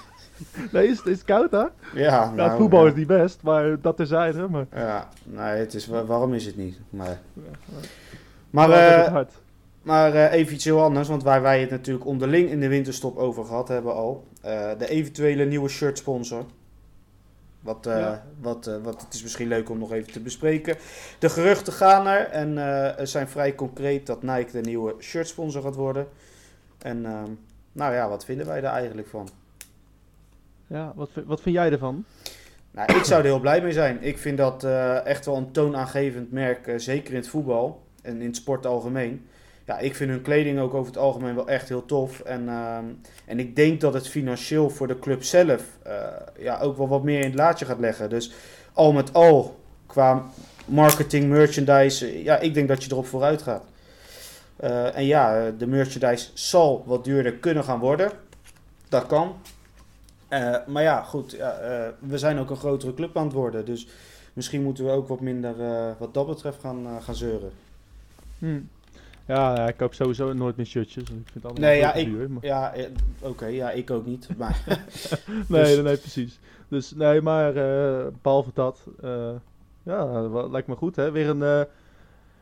[0.72, 1.70] Nee, is, het- is het koud daar?
[1.94, 2.90] Ja, Ja, nou, het voetbal ja.
[2.92, 4.48] is niet best, maar dat terzijde.
[4.48, 6.80] Maar, Ja, nee, het is, wa- warm is het niet.
[6.90, 7.42] Maar, Ja,
[8.50, 9.22] maar, eh,
[9.82, 13.18] maar eh, even iets heel anders, want waar wij het natuurlijk onderling in de winterstop
[13.18, 14.24] over gehad hebben al.
[14.42, 16.46] eh, de eventuele nieuwe shirt sponsor.
[17.62, 18.24] Wat, eh, Ja.
[18.40, 20.78] wat, eh, wat het is misschien leuk om nog even te bespreken.
[21.20, 25.62] De geruchten gaan er en eh, zijn vrij concreet dat Nike de nieuwe shirt sponsor
[25.62, 26.08] gaat worden.
[26.78, 27.30] En ehm,
[27.72, 29.30] nou ja, wat vinden wij daar eigenlijk van?
[30.68, 32.06] Ja, wat, vind- wat vind jij ervan?
[32.72, 34.04] Nou, ik zou er heel blij mee zijn.
[34.04, 34.64] Ik vind dat
[35.04, 39.28] echt wel een toonaangevend merk, zeker in het voetbal en in het sport algemeen.
[39.70, 42.20] Ja, ik vind hun kleding ook over het algemeen wel echt heel tof.
[42.20, 42.86] En, ehm,
[43.26, 45.94] en ik denk dat het financieel voor de club zelf eh,
[46.38, 48.10] ja, ook wel wat meer in het laadje gaat leggen.
[48.10, 48.32] Dus
[48.74, 50.26] al met al, qua
[50.66, 53.64] marketing, merchandise, eh, ja, ik denk dat je erop vooruit gaat.
[54.56, 58.12] Eh, en ja, de merchandise zal wat duurder kunnen gaan worden.
[58.88, 59.36] Dat kan.
[60.68, 61.38] Maar ja, goed,
[62.00, 63.66] we zijn ook een grotere club aan het worden.
[63.66, 63.88] Dus
[64.34, 65.56] misschien moeten we ook wat minder
[65.98, 67.52] wat dat betreft gaan, gaan zeuren.
[68.40, 68.60] Hm.
[69.30, 71.10] Ja, ik koop sowieso nooit meer shirtjes.
[71.10, 72.86] want Ik vind het Nee, ja, te ik, duur, maar- ja, eh,
[73.22, 74.30] oké, ja, ik ook niet.
[74.38, 74.78] Maar Nee,
[75.48, 76.40] Dus- nee, nee, precies.
[76.68, 79.32] Dus nee, maar eh, behalve dat, eh,
[79.84, 81.12] ja, lijkt me goed, hè.
[81.12, 81.66] Weer een,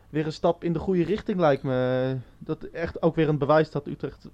[0.09, 2.15] weer een stap in de goede richting lijkt me.
[2.39, 4.29] Dat echt ook weer een bewijs dat Utrecht,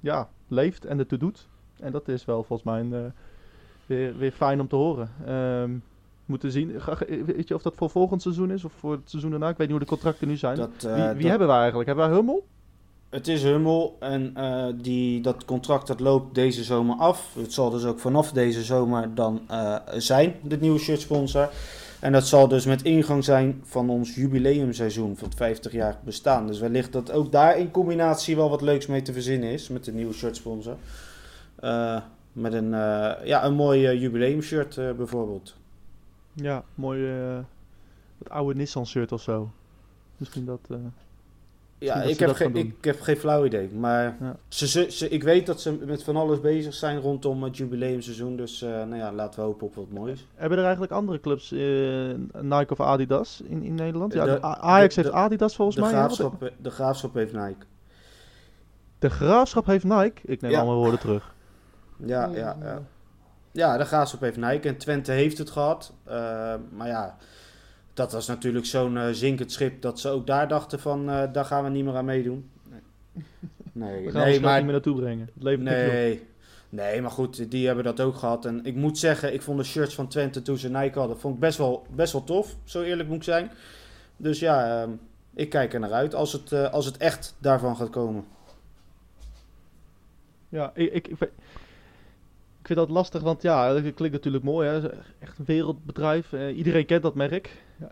[0.00, 1.48] ja, leeft en ertoe doet.
[1.80, 3.12] En dat is wel volgens mij een,
[3.86, 5.10] weer, weer fijn om te horen.
[5.26, 5.70] Ehm,
[6.26, 6.80] moeten zien.
[7.26, 9.48] Weet je of dat voor volgend seizoen is of voor het seizoen daarna?
[9.48, 10.56] Ik weet niet hoe de contracten nu zijn.
[10.56, 11.86] Dat, eh, wie wie dat- hebben we eigenlijk?
[11.86, 12.44] Hebben wij Hummel?
[13.10, 17.34] Het is Hummel en eh, die, dat contract dat loopt deze zomer af.
[17.38, 21.50] Het zal dus ook vanaf deze zomer dan eh, zijn, de nieuwe shirtsponsor.
[22.00, 26.46] En dat zal dus met ingang zijn van ons jubileumseizoen van het 50 jaar bestaan.
[26.46, 29.84] Dus wellicht dat ook daar in combinatie wel wat leuks mee te verzinnen is met
[29.84, 30.76] de nieuwe shirtsponsor.
[31.60, 31.96] Eh,
[32.32, 32.70] met een,
[33.24, 35.54] ja, een mooi jubileumshirt bijvoorbeeld.
[36.32, 37.02] Ja, mooi.
[38.18, 39.50] het oude Nissan shirt of zo.
[40.16, 40.60] Misschien dat.
[40.70, 40.76] eh,
[41.78, 42.74] Ja, dat ik ze heb, dat geen- gaan doen.
[42.78, 43.68] ik heb geen flauw idee.
[43.68, 44.36] Maar Ja.
[44.48, 48.36] ze, ze, ze- ik weet dat ze met van alles bezig zijn rondom het jubileumseizoen.
[48.36, 50.26] Dus eh, nou ja, laten we hopen op wat moois.
[50.34, 51.58] hebben er eigenlijk andere clubs, eh,
[52.42, 54.12] Nike of Adidas in, in Nederland?
[54.12, 55.90] Ja, De- Ajax de- heeft de- Adidas volgens De mij.
[55.92, 57.66] graafschap, de graafschap heeft Nike.
[58.98, 60.20] De Graafschap heeft Nike.
[60.24, 60.58] Ik neem Ja.
[60.60, 61.34] al mijn woorden terug.
[61.96, 62.82] Ja, ja, ja.
[63.52, 64.68] Ja, de graafschap heeft Nike.
[64.68, 65.92] En Twente heeft het gehad.
[66.04, 67.16] Eh, maar ja,
[67.94, 71.44] dat was natuurlijk zo'n eh, zinkend schip dat ze ook daar dachten van, eh, daar
[71.44, 72.50] gaan we niet meer aan meedoen.
[73.72, 75.30] Nee, We gaan nee, maar niet meer naartoe brengen.
[75.34, 75.74] Het levert op.
[75.74, 76.30] Nee.
[76.68, 78.44] Nee, maar goed, die hebben dat ook gehad.
[78.44, 81.34] En ik moet zeggen, ik vond de shirts van Twente toen ze Nike hadden, vond
[81.34, 82.56] ik best wel, best wel tof.
[82.64, 83.50] Zo eerlijk moet ik zijn.
[84.16, 84.90] Dus ja, ehm,
[85.34, 88.24] ik kijk er naar uit als het, als het echt daarvan gaat komen.
[90.48, 91.30] Ja, ik, ik,
[92.62, 94.68] ik, vind- dat lastig, want ja, het klinkt natuurlijk mooi.
[94.68, 94.88] Hè?
[95.18, 96.32] Echt een wereldbedrijf.
[96.32, 97.62] eh, iedereen kent dat merk.
[97.80, 97.90] Ja,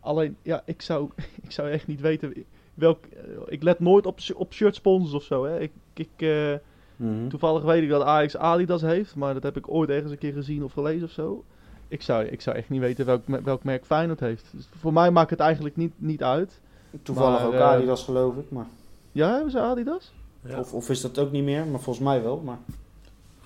[0.00, 1.10] alleen, ja, ik zou,
[1.46, 3.04] ik zou echt niet weten welk...
[3.06, 5.44] eh, ik let nooit op, op shirt sponsors of zo.
[5.44, 5.60] Hè?
[5.60, 6.52] Ik, ik, eh,
[6.98, 7.28] Mhm.
[7.28, 10.32] toevallig weet ik dat Ajax Adidas heeft, maar dat heb ik ooit ergens een keer
[10.32, 11.44] gezien of gelezen of zo.
[11.88, 14.46] Ik zou, ik zou echt niet weten welk, welk merk Feyenoord heeft.
[14.52, 16.60] Dus voor mij maakt het eigenlijk niet, niet uit.
[17.02, 18.50] Toevallig Maar, ook Adidas geloof ik.
[18.50, 18.66] Maar,
[19.12, 20.12] Ja, hebben ze Adidas?
[20.40, 22.40] Ja, of, of is dat ook niet meer, maar volgens mij wel.
[22.44, 22.58] Maar,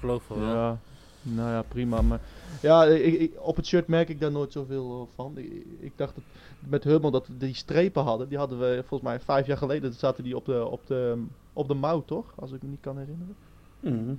[0.01, 0.39] geloof wel.
[0.39, 0.79] Ja,
[1.23, 2.03] nou ja, prima.
[2.03, 2.21] Maar
[2.63, 5.33] ja, ik, ik- op het shirt merk ik daar nooit zoveel eh, van.
[5.39, 6.25] Ik, ik dacht dat
[6.59, 8.29] met Hummel dat we die strepen hadden.
[8.29, 9.93] Die hadden we volgens mij vijf jaar geleden.
[9.93, 12.33] zaten die op de, op de, op de mouw, toch?
[12.35, 13.37] Als ik me niet kan herinneren.
[13.81, 14.15] Mhm.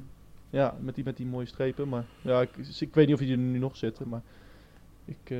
[0.49, 1.89] Ja, met die, met die mooie strepen.
[1.89, 4.09] Maar ja, ik, ik weet niet of die er nu nog zitten.
[4.09, 4.21] Maar
[5.05, 5.17] ik.
[5.23, 5.37] eh,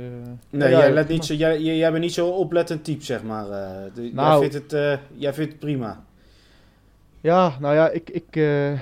[0.50, 3.04] Nee, ja, jij, ja, let niet zo, jij, jij, jij bent niet zo oplettend type,
[3.04, 3.50] zeg maar.
[3.50, 3.94] eh.
[3.94, 4.40] De- jij, Nou.
[4.40, 6.04] vindt het, eh, jij vindt het prima.
[7.22, 8.80] Ja, nou ja, ik, ik, eh,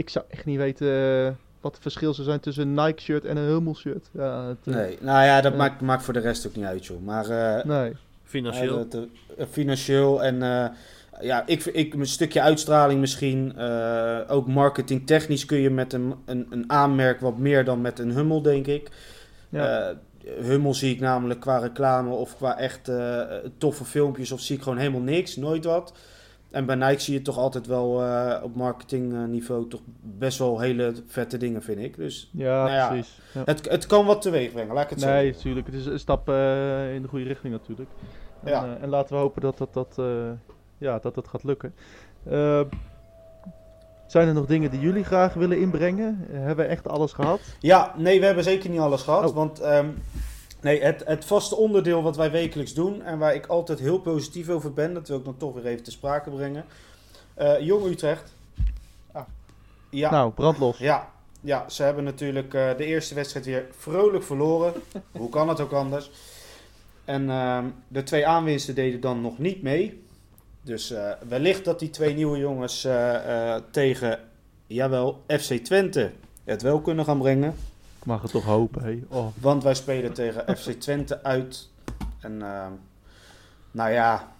[0.00, 0.88] ik zou echt niet weten
[1.26, 4.08] eh, wat het verschil zou zijn tussen een Nike shirt en een Hummel shirt.
[4.12, 5.58] Ja, het, eh, Nee, nou ja, dat Ja.
[5.58, 7.02] maakt, maakt voor de rest ook niet uit, joh.
[7.04, 7.92] Maar eh, nee.
[8.24, 8.88] Financieel.
[8.88, 9.02] Dat,
[9.38, 10.66] eh, financieel en eh,
[11.20, 13.52] ja, ik, ik, een stukje uitstraling misschien.
[13.56, 18.10] eh, ook marketingtechnisch kun je met een, een, een aanmerk wat meer dan met een
[18.10, 18.88] Hummel, denk ik.
[19.48, 19.78] Ja.
[19.88, 19.96] Eh,
[20.40, 23.20] Hummel zie ik namelijk qua reclame of qua echt eh,
[23.58, 25.92] toffe filmpjes of zie ik gewoon helemaal niks, nooit wat.
[26.50, 30.92] En bij Nike zie je toch altijd wel eh, op marketingniveau toch best wel hele
[31.06, 31.96] vette dingen, vind ik.
[31.96, 33.18] Dus ja, nou ja, precies.
[33.34, 33.42] Ja.
[33.44, 35.32] het, het kan wat teweeg brengen, laat ik het Nee, zeggen.
[35.36, 35.66] natuurlijk.
[35.66, 37.90] Het is een stap eh, in de goede richting natuurlijk.
[38.44, 38.64] En, Ja.
[38.64, 39.98] eh, en laten we hopen dat dat, dat,
[40.78, 41.74] ja, dat, dat gaat lukken.
[44.06, 46.26] Zijn er nog dingen die jullie graag willen inbrengen?
[46.30, 47.40] Hebben we echt alles gehad?
[47.60, 49.28] Ja, nee, we hebben zeker niet alles gehad.
[49.28, 49.34] Oh.
[49.34, 49.86] Want ehm,
[50.60, 54.48] nee, het, het vaste onderdeel wat wij wekelijks doen en waar ik altijd heel positief
[54.48, 56.64] over ben, dat wil ik dan toch weer even te sprake brengen.
[57.34, 58.32] Eh, Jong Utrecht.
[59.12, 59.22] Ah.
[59.90, 60.78] Ja, Nou, brandlos.
[60.78, 64.72] ja, ja, ze hebben natuurlijk eh, de eerste wedstrijd weer vrolijk verloren.
[65.10, 66.10] Hoe kan het ook anders?
[67.04, 70.02] En ehm, de twee aanwinsten deden dan nog niet mee.
[70.62, 72.88] Dus eh, wellicht dat die twee nieuwe jongens
[73.70, 74.18] tegen,
[74.66, 76.10] jawel, FC Twente
[76.44, 77.54] het wel kunnen gaan brengen.
[78.00, 79.02] Ik mag het toch hopen, hé.
[79.08, 79.26] Oh.
[79.40, 81.68] Want wij spelen tegen FC Twente uit.
[82.20, 82.72] En ehm,
[83.70, 84.32] nou ja,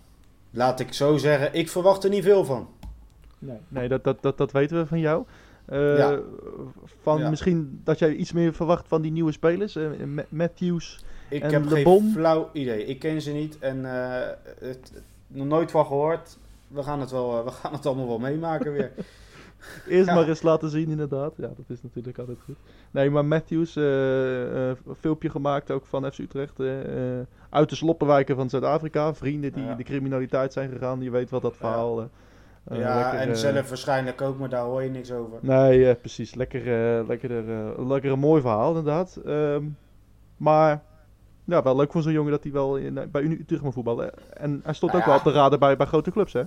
[0.51, 2.69] laat ik zo zeggen, ik verwacht er niet veel van.
[3.39, 5.25] Nee, nee dat, dat, dat, dat weten we van jou.
[5.65, 6.19] Eh, Ja.
[7.03, 7.31] Van Ja.
[7.31, 9.75] misschien dat jij iets meer verwacht van die nieuwe spelers.
[10.07, 11.05] Ma- Matthews.
[11.29, 12.85] Ik En heb geen flauw idee.
[12.85, 14.29] Ik ken ze niet en eh,
[14.61, 14.93] het,
[15.27, 16.37] nog nooit van gehoord.
[16.69, 18.93] We gaan het, wel, we gaan het allemaal wel meemaken weer.
[19.89, 20.15] Eerst Ja.
[20.15, 21.33] maar eens laten zien, inderdaad.
[21.37, 22.57] Ja, dat is natuurlijk altijd goed.
[22.91, 26.61] Nee, maar Matthews, eh, eh, filmpje gemaakt ook van FC Utrecht.
[26.61, 26.67] eh,
[27.51, 29.15] uit de sloppenwijken van Zuid-Afrika.
[29.15, 29.75] Vrienden die Ja.
[29.75, 31.01] de criminaliteit zijn gegaan.
[31.03, 32.01] Je weet wat dat verhaal...
[32.01, 35.39] eh, ja, lekker, en zelf waarschijnlijk ook, maar daar hoor je niks over.
[35.41, 36.35] Nee, precies.
[36.35, 36.61] Lekker,
[36.99, 37.31] eh, lekker,
[37.87, 39.17] lekker een mooi verhaal, inderdaad.
[39.27, 39.65] Ehm,
[40.37, 40.83] maar
[41.45, 44.11] ja, wel leuk voor zo'n jongen dat hij wel in, bij Uni Utrecht mag voetballen.
[44.37, 45.25] En hij stond Nou ook wel ja.
[45.27, 46.43] op de radar bij, bij grote clubs, hè?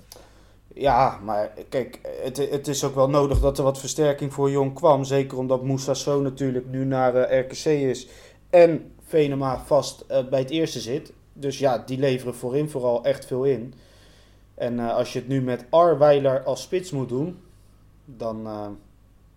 [0.73, 4.73] Ja, maar kijk, het, het is ook wel nodig dat er wat versterking voor Jong
[4.73, 5.03] kwam.
[5.03, 8.07] Zeker omdat Moussa Sow natuurlijk nu naar eh, RKC is.
[8.49, 11.13] En Venema vast eh, bij het eerste zit.
[11.33, 13.73] Dus ja, die leveren voorin vooral echt veel in.
[14.55, 17.39] En eh, als je het nu met Arweiler als spits moet doen,
[18.05, 18.47] dan,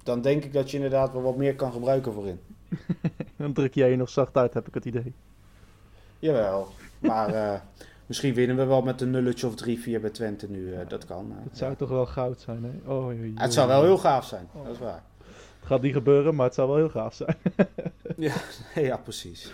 [0.03, 2.41] dan denk ik dat je inderdaad wel wat meer kan gebruiken voorin.
[3.37, 5.13] Dan druk jij je nog zacht uit, heb ik het idee.
[6.19, 6.69] Jawel.
[6.99, 7.63] Maar
[8.07, 10.75] misschien winnen we wel met een nulletje of 3-4 bij Twente nu.
[10.75, 11.33] eh, dat kan.
[11.39, 11.45] eh.
[11.45, 12.91] Het zou toch wel goud zijn, hè?
[12.93, 14.49] Oh, joh, Het zou wel heel gaaf zijn.
[14.65, 15.03] Dat is waar.
[15.59, 17.37] Het gaat niet gebeuren, maar het zou wel heel gaaf zijn.
[18.89, 19.53] ja, precies.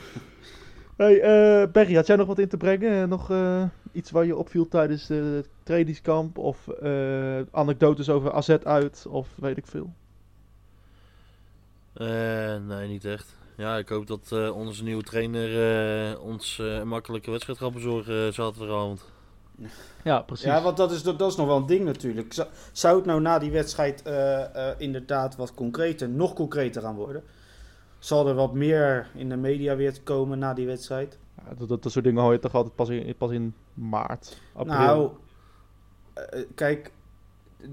[0.96, 3.08] Hey, eh Berry, had jij nog wat in te brengen?
[3.08, 6.38] Nog eh, iets waar je opviel tijdens de trainingskamp?
[6.38, 9.06] Of eh, anekdotes over AZ uit?
[9.08, 9.92] Of weet ik veel?
[11.94, 13.36] Eh, nee, niet echt.
[13.56, 15.50] Ja, ik hoop dat eh, onze nieuwe trainer
[16.12, 19.04] eh, ons eh, een makkelijke wedstrijd gaat bezorgen eh, zaterdagavond.
[20.04, 20.44] Ja, precies.
[20.44, 22.32] Ja, want dat is, dat, dat is nog wel een ding natuurlijk.
[22.32, 26.94] Zou, zou het nou na die wedstrijd eh, eh, inderdaad wat concreter, nog concreter gaan
[26.94, 27.22] worden?
[27.98, 31.18] Zal er wat meer in de media weer komen na die wedstrijd?
[31.36, 34.40] Ja, dat, dat, dat soort dingen hoor je toch altijd pas in, pas in maart,
[34.52, 34.76] april.
[34.76, 35.10] Nou,
[36.54, 36.90] kijk,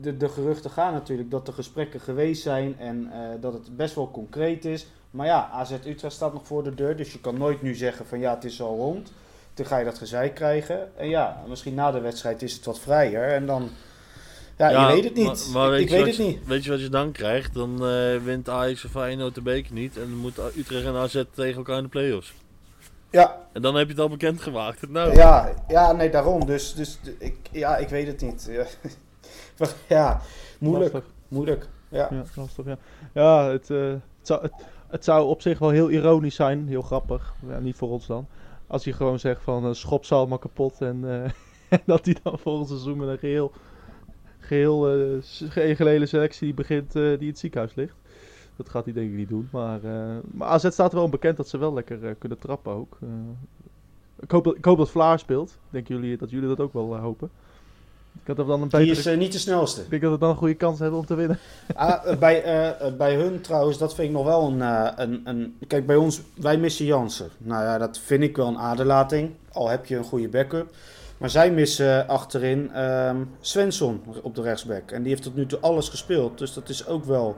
[0.02, 3.96] de, de geruchten gaan natuurlijk dat er gesprekken geweest zijn en eh, dat het best
[3.96, 4.88] wel concreet is.
[5.12, 8.05] Maar ja, AZ Utrecht staat nog voor de deur, dus je kan nooit nu zeggen
[8.05, 9.12] van ja, het is al rond.
[9.53, 10.97] Dan ga je dat gezeik krijgen.
[10.97, 13.70] En ja, misschien na de wedstrijd is het wat vrijer en dan...
[14.57, 15.49] Ja, je weet het niet.
[15.53, 16.47] Maar, weet, ik je weet wat het je, niet.
[16.47, 17.53] Weet je wat je dan krijgt?
[17.53, 19.97] Dan eh, wint Ajax of Feyenoord de beker niet.
[19.97, 22.34] En dan moet Utrecht en AZ tegen elkaar in de play-offs.
[23.10, 24.89] Ja, En dan heb je het al bekendgemaakt.
[24.89, 26.45] Nou, ja, ja, nee, daarom.
[26.45, 28.49] Dus, dus ik, ja, ik weet het niet.
[29.88, 30.22] Ja,
[30.60, 30.93] moeilijk.
[30.93, 31.12] Lastig.
[31.28, 31.68] Moeilijk.
[31.89, 32.07] Ja.
[32.12, 32.78] Ja, lastig, ja.
[33.14, 34.53] Ja, het, eh, het, zou, het,
[34.90, 37.34] het zou op zich wel heel ironisch zijn, heel grappig.
[37.48, 38.28] Ja, niet voor ons dan.
[38.68, 41.32] Als je gewoon zegt van eh, schop allemaal kapot en, eh,
[41.80, 43.52] en dat hij dan volgend seizoen met een geheel,
[44.40, 47.96] geheel eh, gehele selectie begint die in het ziekenhuis ligt.
[48.56, 49.50] Dat gaat hij denk ik niet doen.
[49.52, 49.80] Maar,
[50.32, 52.98] maar AZ staat wel bekend dat ze wel lekker kunnen trappen ook.
[54.20, 55.58] Ik, hoop dat, ik hoop dat Vlaar speelt.
[55.70, 57.30] Denken jullie dat jullie dat ook wel hopen?
[58.24, 58.91] Ik had dan een Die betere...
[58.91, 59.82] is eh, niet de snelste.
[59.82, 61.39] Ik denk dat we dan een goede kans hebben om te winnen.
[61.76, 65.22] Ah, eh, bij, eh, bij hun trouwens, dat vind ik nog wel een, eh, een,
[65.24, 65.57] een...
[65.68, 67.30] Kijk, bij ons, wij missen Jansen.
[67.38, 69.32] Nou ja, dat vind ik wel een aderlating.
[69.51, 70.70] Al heb je een goede backup.
[71.18, 74.91] Maar zij missen achterin ehm Svensson op de rechtsback.
[74.91, 76.38] En die heeft tot nu toe alles gespeeld.
[76.38, 77.36] Dus dat is ook wel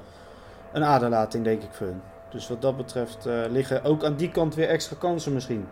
[0.73, 2.01] een aderlating, denk ik, voor hun.
[2.31, 5.67] Dus wat dat betreft eh, liggen ook aan die kant weer extra kansen misschien.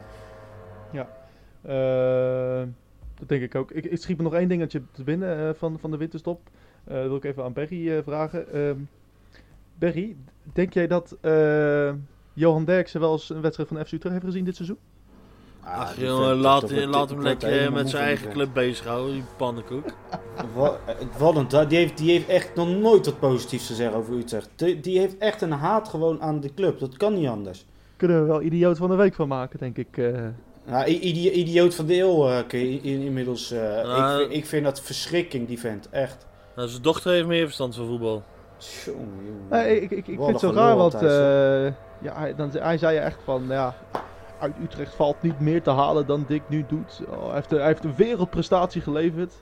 [1.62, 2.62] Eh,
[3.20, 3.72] dat denk ik ook.
[3.72, 6.50] Ik, ik schiet me nog één dingetje te binnen eh, van, van de winterstop.
[6.84, 8.54] Eh dat wil ik even aan Berry eh, vragen.
[8.54, 8.78] Ehm
[9.80, 10.16] Berry,
[10.54, 11.92] denk jij dat eh,
[12.34, 14.78] Johan Derksen wel eens een wedstrijd van FC Utrecht heeft gezien dit seizoen?
[15.64, 19.86] Ah, Ach jongen, laat, laat hem lekker met zijn eigen club bezighouden, die pannenkoek.
[20.56, 20.80] Wat,
[21.18, 24.14] wat een ta- die, heeft, die heeft echt nog nooit wat positiefs te zeggen over
[24.18, 24.50] Utrecht.
[24.56, 26.80] Die, die heeft echt een haat gewoon aan de club.
[26.80, 27.66] Dat kan niet anders.
[27.96, 29.98] Kunnen we wel idioot van de week van maken, denk ik.
[29.98, 30.28] eh.
[30.86, 33.52] Idi- idioot van de eeuw eh, kun je i- inmiddels.
[33.52, 35.90] eh, Nou, ik, vind- ik vind dat verschrikking, die vent.
[35.90, 36.28] Echt.
[36.56, 38.24] Nou, zijn dochter heeft meer verstand van voetbal.
[39.50, 41.02] Nee, ik, ik, ik vind het zo raar, want eh,
[42.02, 43.76] ja, hij, dan, hij zei echt van, ja,
[44.40, 47.02] uit Utrecht valt niet meer te halen dan Dick nu doet.
[47.10, 49.34] Oh, hij, heeft, een- hij heeft een wereldprestatie geleverd.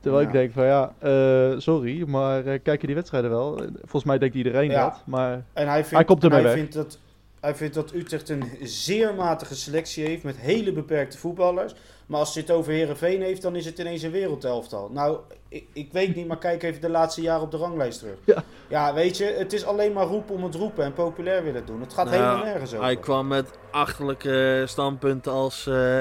[0.00, 0.28] Terwijl Ja.
[0.28, 3.60] ik denk van, ja, eh, sorry, maar eh, kijk je die wedstrijden wel?
[3.80, 4.84] Volgens mij denkt iedereen Ja.
[4.84, 6.58] dat, maar En hij vindt, Hij komt ermee hij weg.
[6.58, 6.98] Vindt dat,
[7.44, 11.74] hij vindt dat Utrecht een zeer matige selectie heeft met hele beperkte voetballers.
[12.06, 14.90] Maar als het over Herenveen heeft, dan is het ineens een wereldelftal.
[14.92, 15.18] Nou,
[15.48, 18.16] ik, ik weet niet, maar kijk even de laatste jaren op de ranglijst terug.
[18.24, 18.44] Ja.
[18.68, 21.80] ja, weet je, het is alleen maar roepen om het roepen en populair willen doen.
[21.80, 22.84] Het gaat Nou, helemaal nergens over.
[22.84, 26.00] Hij kwam met achterlijke standpunten als eh,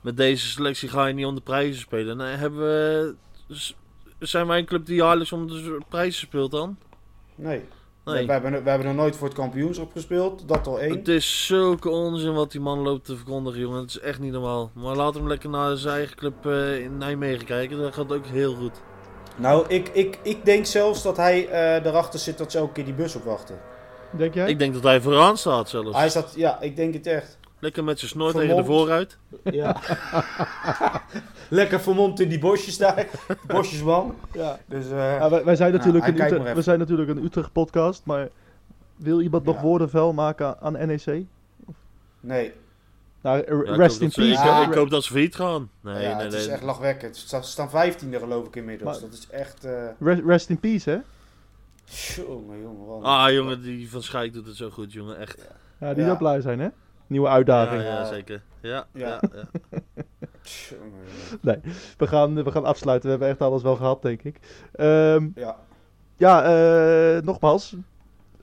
[0.00, 2.16] met deze selectie ga je niet om de prijzen spelen.
[2.16, 3.14] Nee, hebben we,
[4.18, 6.76] zijn wij een club die jaarlijks om de prijzen speelt dan?
[7.34, 7.64] Nee.
[8.04, 8.26] Nee.
[8.26, 10.48] We, hebben, we hebben nog nooit voor het kampioenschap gespeeld.
[10.48, 10.96] Dat al één.
[10.96, 13.80] Het is zulke onzin wat die man loopt te verkondigen, jongen.
[13.80, 14.70] Het is echt niet normaal.
[14.74, 17.78] Maar laat hem lekker naar zijn eigen club eh, in Nijmegen kijken.
[17.78, 18.80] Dat gaat ook heel goed.
[19.36, 22.84] Nou, ik, ik, ik denk zelfs dat hij eh erachter zit dat ze elke keer
[22.84, 23.58] die bus opwachten.
[24.10, 24.48] denk jij?
[24.48, 25.96] Ik denk dat hij vooraan staat zelfs.
[25.96, 27.38] Hij zat, ja, ik denk het echt.
[27.64, 28.78] Lekker met zijn snor tegen de Vermomd.
[28.80, 29.18] vooruit.
[29.44, 29.76] Ja.
[31.48, 33.06] Lekker vermomd in die bosjes daar.
[33.46, 34.14] Bosjesman.
[34.32, 34.58] ja.
[34.66, 38.02] Dus, eh, Ja, wij, wij zijn natuurlijk een Utrecht, we zijn natuurlijk een Utrecht podcast,
[38.04, 38.28] maar
[38.96, 41.24] wil iemand nog woorden vuil maken aan NEC?
[42.20, 42.52] nee.
[43.20, 44.30] Nou, rest hoop in dat ze- peace.
[44.30, 44.62] ik, Ja.
[44.62, 44.68] hè?
[44.70, 45.70] ik hoop dat ze failliet gaan.
[45.80, 46.40] Nee, ja, nee, het nee.
[46.40, 47.16] is echt lachwekkend.
[47.16, 48.90] Ze staan- Ze staan vijftiende geloof ik inmiddels.
[49.00, 49.64] Maar- dat is echt...
[49.64, 50.98] eh Rest, rest in peace, hè?
[52.22, 53.02] Jongen, jongen.
[53.02, 55.18] Ah, jongen, die van Schijk doet het zo goed, jongen.
[55.18, 55.48] Echt.
[55.80, 56.06] Ja, die Ja.
[56.06, 56.68] zou blij zijn, hè?
[57.06, 57.82] Nieuwe uitdaging.
[57.82, 58.42] ja, zeker.
[58.60, 59.20] Ja, Ja.
[59.32, 59.44] ja.
[60.70, 61.62] jongen.
[61.98, 63.04] We, gaan, we gaan afsluiten.
[63.04, 64.40] We hebben echt alles wel gehad, denk ik.
[64.72, 65.56] Ehm, Ja.
[66.16, 67.76] ja, eh, nogmaals.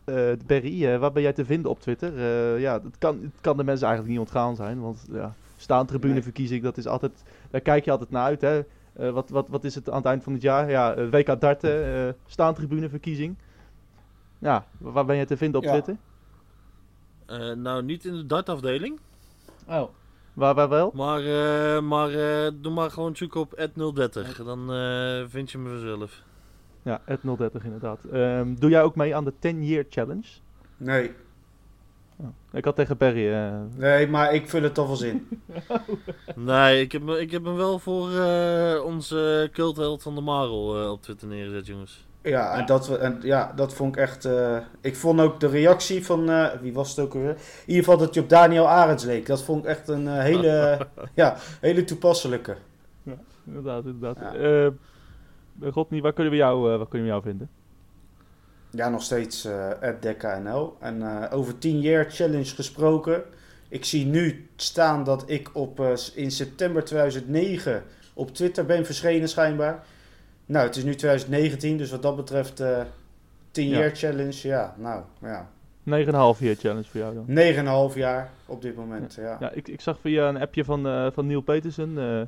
[0.05, 2.17] eh Berry, eh, waar ben jij te vinden op Twitter?
[2.17, 4.81] Eh, ja, het kan, het kan de mensen eigenlijk niet ontgaan zijn.
[4.81, 7.11] Want ja, staantribuneverkiezing, dat is altijd...
[7.51, 8.61] Daar kijk je altijd naar uit, hè?
[8.93, 10.69] Eh, wat, wat, wat is het aan het eind van het jaar?
[10.69, 13.35] Ja, WK darten, eh staantribuneverkiezing.
[14.39, 15.71] Ja, waar ben jij te vinden op Ja.
[15.71, 15.95] Twitter?
[17.31, 18.99] Eh, nou, niet in de dartafdeling.
[19.67, 19.89] Oh.
[20.33, 20.91] Waar, waar wel?
[20.93, 24.43] Maar, eh, maar eh, doe maar gewoon zoeken op @030.
[24.45, 26.21] Dan eh, vind je me vanzelf.
[26.83, 28.03] Ja, het 030 inderdaad.
[28.03, 30.27] Ehm, doe jij ook mee aan de 10 Year Challenge?
[30.77, 31.11] Nee.
[32.17, 32.27] Oh.
[32.51, 33.31] Ik had tegen Perry...
[33.33, 35.27] eh, Nee, maar ik vul het toch wel zin.
[36.35, 40.81] Nee, ik heb, me- ik heb hem wel voor eh, onze cultheld van de Marel
[40.83, 42.07] eh, op Twitter neergezet, jongens.
[42.23, 44.25] Ja, en dat, en, ja, dat vond ik echt...
[44.25, 46.29] eh, ik vond ook de reactie van...
[46.29, 47.29] eh, wie was het ook alweer?
[47.29, 49.25] In ieder geval dat je op Daniel Arends leek.
[49.25, 52.55] Dat vond ik echt een eh, hele, ja, hele toepasselijke.
[53.45, 54.17] inderdaad, inderdaad.
[54.33, 54.71] Ja.
[55.59, 57.49] Rodney, waar kunnen we jou, waar kunnen we jou vinden?
[58.69, 60.77] Ja, nog steeds eh DekkaNL.
[60.79, 63.23] En over 10 jaar challenge gesproken.
[63.69, 65.81] Ik zie nu staan dat ik op,
[66.15, 69.83] in september 2009 op Twitter ben verschenen schijnbaar.
[70.51, 72.81] Nou, het is nu 2019, dus wat dat betreft eh
[73.51, 73.79] 10 Ja.
[73.79, 74.47] jaar challenge.
[74.47, 75.49] Ja, nou ja.
[75.83, 77.25] 9,5 Year Challenge voor jou dan.
[77.91, 79.13] 9,5 jaar op dit moment.
[79.13, 79.37] Ja.
[79.39, 82.21] Ja, ik, ik zag via een appje van, eh, van Neil Petersen, eh,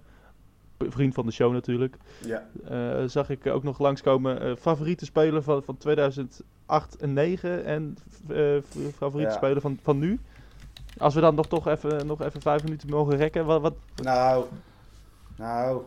[0.89, 1.95] vriend van de show natuurlijk,
[2.25, 2.47] Ja.
[2.69, 7.97] eh, zag ik ook nog langskomen eh favoriete speler van, van 2008 en 9 en
[8.29, 8.57] eh,
[8.97, 9.37] favoriete Ja.
[9.37, 10.19] speler van, van nu.
[10.97, 14.45] Als we dan nog toch even, nog even vijf minuten mogen rekken, wat, wat Nou,
[15.35, 15.81] nou.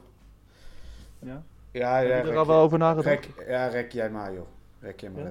[1.18, 1.42] ja?
[1.76, 3.06] Ja, heb ja, je er al wel over nagedacht?
[3.06, 4.46] rek, ja, rek jij maar joh.
[4.80, 5.30] Rek jij maar Ja?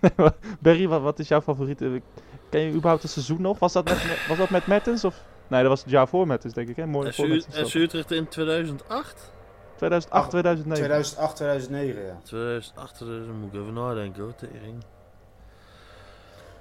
[0.00, 0.34] even.
[0.60, 2.02] Barry, wat, wat is jouw favoriete?
[2.50, 3.58] Ken je überhaupt het seizoen nog?
[3.58, 5.04] Was dat met, was dat met Mertens?
[5.04, 5.22] Of?
[5.48, 6.76] Nee, dat was het jaar voor Mertens, denk ik.
[6.76, 6.86] Hè?
[6.86, 7.74] Mooi voor Mertens.
[7.74, 9.32] Utrecht in 2008?
[9.76, 10.84] 2008, 2009.
[10.86, 12.18] 2008, 2009 ja.
[12.22, 14.84] 2008, dus dan moet ik even nadenken hoor, tering.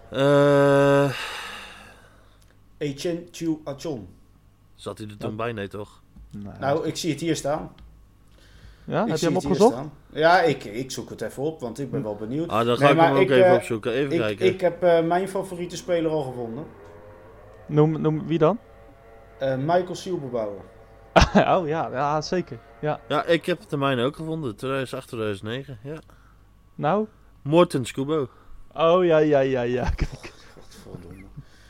[0.09, 1.11] Eh,
[2.77, 4.07] Etienne Chu Achon.
[4.75, 5.51] zat hij er toen bij?
[5.51, 6.01] Nee toch?
[6.31, 6.53] Nee.
[6.59, 7.71] Nou, ik zie het hier staan.
[8.85, 9.77] Ja, ik heb je hem opgezocht?
[10.09, 12.49] Ja, ik, ik zoek het even op, want ik ben wel benieuwd.
[12.49, 13.91] Ah, dan ga Nee, ik hem ook ik, even eh, opzoeken.
[13.91, 14.45] Even ik, kijken.
[14.45, 16.65] ik heb eh, mijn favoriete speler al gevonden.
[17.65, 18.59] Noem, noem wie dan?
[19.39, 20.61] Eh, Michael Sielbebouwer.
[21.57, 22.59] oh ja, ja, zeker.
[22.81, 22.99] Ja.
[23.07, 24.55] Ja, ik heb de mijne ook gevonden.
[24.55, 25.79] 2008, 2009.
[25.83, 25.99] Ja.
[26.75, 27.07] Nou?
[27.41, 28.27] Morten Scubo.
[28.73, 29.89] Oh ja, ja, ja, ja.
[29.95, 30.33] Kijk.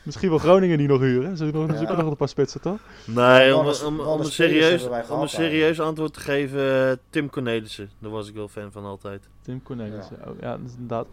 [0.04, 1.36] Misschien wel Groningen die nog huren.
[1.36, 1.44] Ze
[1.76, 2.78] zoeken nog een paar spitsen, toch?
[3.06, 3.66] Nee, om,
[4.06, 7.90] om, een serieus, hebben om een serieus antwoord te geven, eh, Tim Cornelissen.
[7.98, 9.28] Daar was ik wel fan van altijd.
[9.42, 10.16] Tim Cornelissen.
[10.24, 11.06] Ja, oh, ja dat is inderdaad.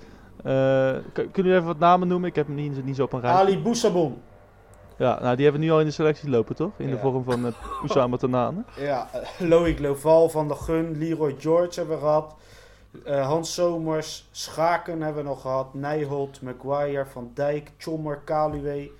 [0.43, 2.29] Eh, k- kunnen jullie even wat namen noemen?
[2.29, 3.31] Ik heb hem niet, niet zo op een rij.
[3.31, 4.17] Ali Boussabon.
[4.97, 6.71] Ja, nou die hebben we nu al in de selectie lopen, toch?
[6.77, 7.45] In de vorm van
[8.11, 8.63] uh, Tanane.
[8.77, 12.35] Ja, Loïc Loval, Van der Gun, Leroy George hebben we gehad.
[13.05, 15.73] Eh, Hans Somers, Schaken hebben we nog gehad.
[15.73, 18.91] Nijholt, Maguire, Van Dijk, Chommer, Kaluwe.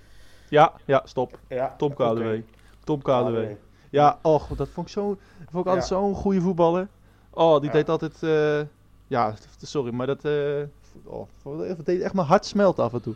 [0.50, 1.40] Ja, ja, stop.
[1.48, 1.94] Ja, Tom.
[1.94, 2.44] Kaluwe.
[2.84, 3.58] Tom Kaluwe.
[3.90, 5.02] Ja, och, dat vond ik, zo,
[5.50, 5.82] vond ik altijd Ja.
[5.96, 6.88] zo'n goede voetballer.
[7.30, 7.72] Oh, die Ja.
[7.76, 8.24] deed altijd...
[8.24, 8.62] eh,
[9.08, 10.26] ja, sorry, maar dat...
[10.26, 10.62] eh
[11.04, 11.28] oh,
[11.68, 13.14] dat deed echt mijn hart smelt af en toe.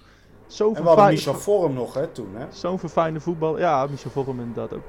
[0.48, 2.30] Zo'n En we hadden Michel Vorm nog hè, toen.
[2.34, 2.46] Hè?
[2.50, 3.60] Zo'n verfijnde voetbal.
[3.60, 4.84] Ja, Michel Vorm inderdaad ook.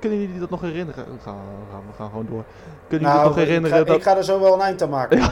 [0.00, 1.04] Kunnen jullie dat nog herinneren?
[1.04, 2.44] We gaan, we gaan, we gaan gewoon door.
[2.88, 3.96] Kunnen jullie Nou, nog herinneren ik, ga, dat...
[3.96, 5.20] ik ga er zo wel een eind aan maken.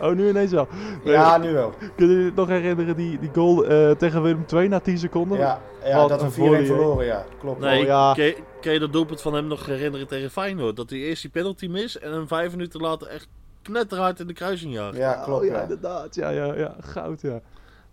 [0.00, 0.68] Oh, nu ineens wel.
[1.04, 1.72] ja, nu wel.
[1.96, 5.38] Kunnen jullie het nog herinneren, die, die goal eh, tegen Willem II na 10 seconden?
[5.38, 7.24] Ja, ja Wat dat we een 4-1 volley, verloren, ja.
[7.40, 7.60] Klopt.
[7.60, 8.14] Nee, Oh, ja.
[8.60, 10.76] je dat doelpunt van hem nog herinneren tegen Feyenoord?
[10.76, 13.28] Dat hij eerst die penalty mis en hem vijf minuten later echt
[13.62, 14.96] knetterhard in de kruising jaagt.
[14.96, 15.42] Ja, klopt.
[15.42, 15.62] Oh, ja, ja.
[15.62, 16.14] inderdaad.
[16.14, 16.74] Ja, ja, ja.
[16.80, 17.40] Goud, ja.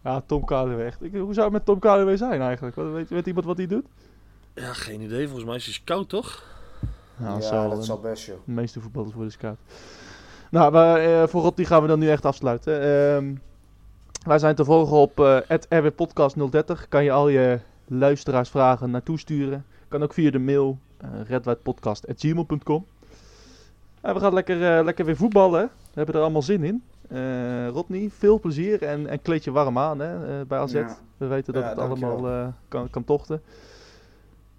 [0.04, 1.04] Ja, Tom Kaluwe echt.
[1.04, 2.76] Ik, hoe zou het met Tom Kaluwe zijn eigenlijk?
[2.76, 3.86] Wat- Weet, weet iemand wat hij doet?
[4.54, 5.26] Ja, geen idee.
[5.26, 6.44] Volgens mij is hij scout toch?
[7.16, 8.38] Nou, Ja, zal dat zal best, joh.
[8.46, 9.58] De meeste voetballers worden scout.
[10.52, 12.82] Nou, maar, eh, voor Rob die gaan we dan nu echt afsluiten.
[12.82, 13.36] Ehm,
[14.26, 16.88] wij zijn te volgen op uh, Podcast 030.
[16.90, 19.66] Kan je al je luisteraarsvragen naartoe sturen.
[19.88, 22.86] Kan ook via de mail uh, redwhitepodcast.gmail.com
[24.02, 25.62] En we gaan lekker, uh, lekker weer voetballen.
[25.64, 26.84] We hebben er allemaal zin in.
[27.14, 30.74] Uh, Rodney, veel plezier en, en kleed je warm aan hè, uh, bij AZ.
[30.74, 30.98] Ja.
[31.18, 33.42] We weten dat Ja, het allemaal uh, kan, kan tochten.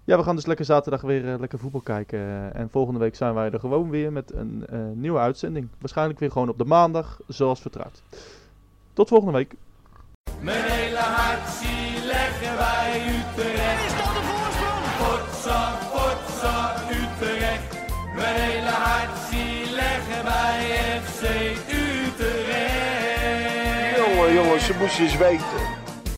[0.03, 2.53] Ja, we gaan dus lekker zaterdag weer uh, lekker voetbal kijken.
[2.53, 5.67] En volgende week zijn wij er gewoon weer met een uh, nieuwe uitzending.
[5.79, 8.03] Waarschijnlijk weer gewoon op de maandag, zoals vertrouwd.
[8.93, 9.55] Tot volgende week.
[10.39, 13.62] Mijn hele hart zie leggen wij Utrecht.
[24.63, 25.82] Ze moesten eens weten.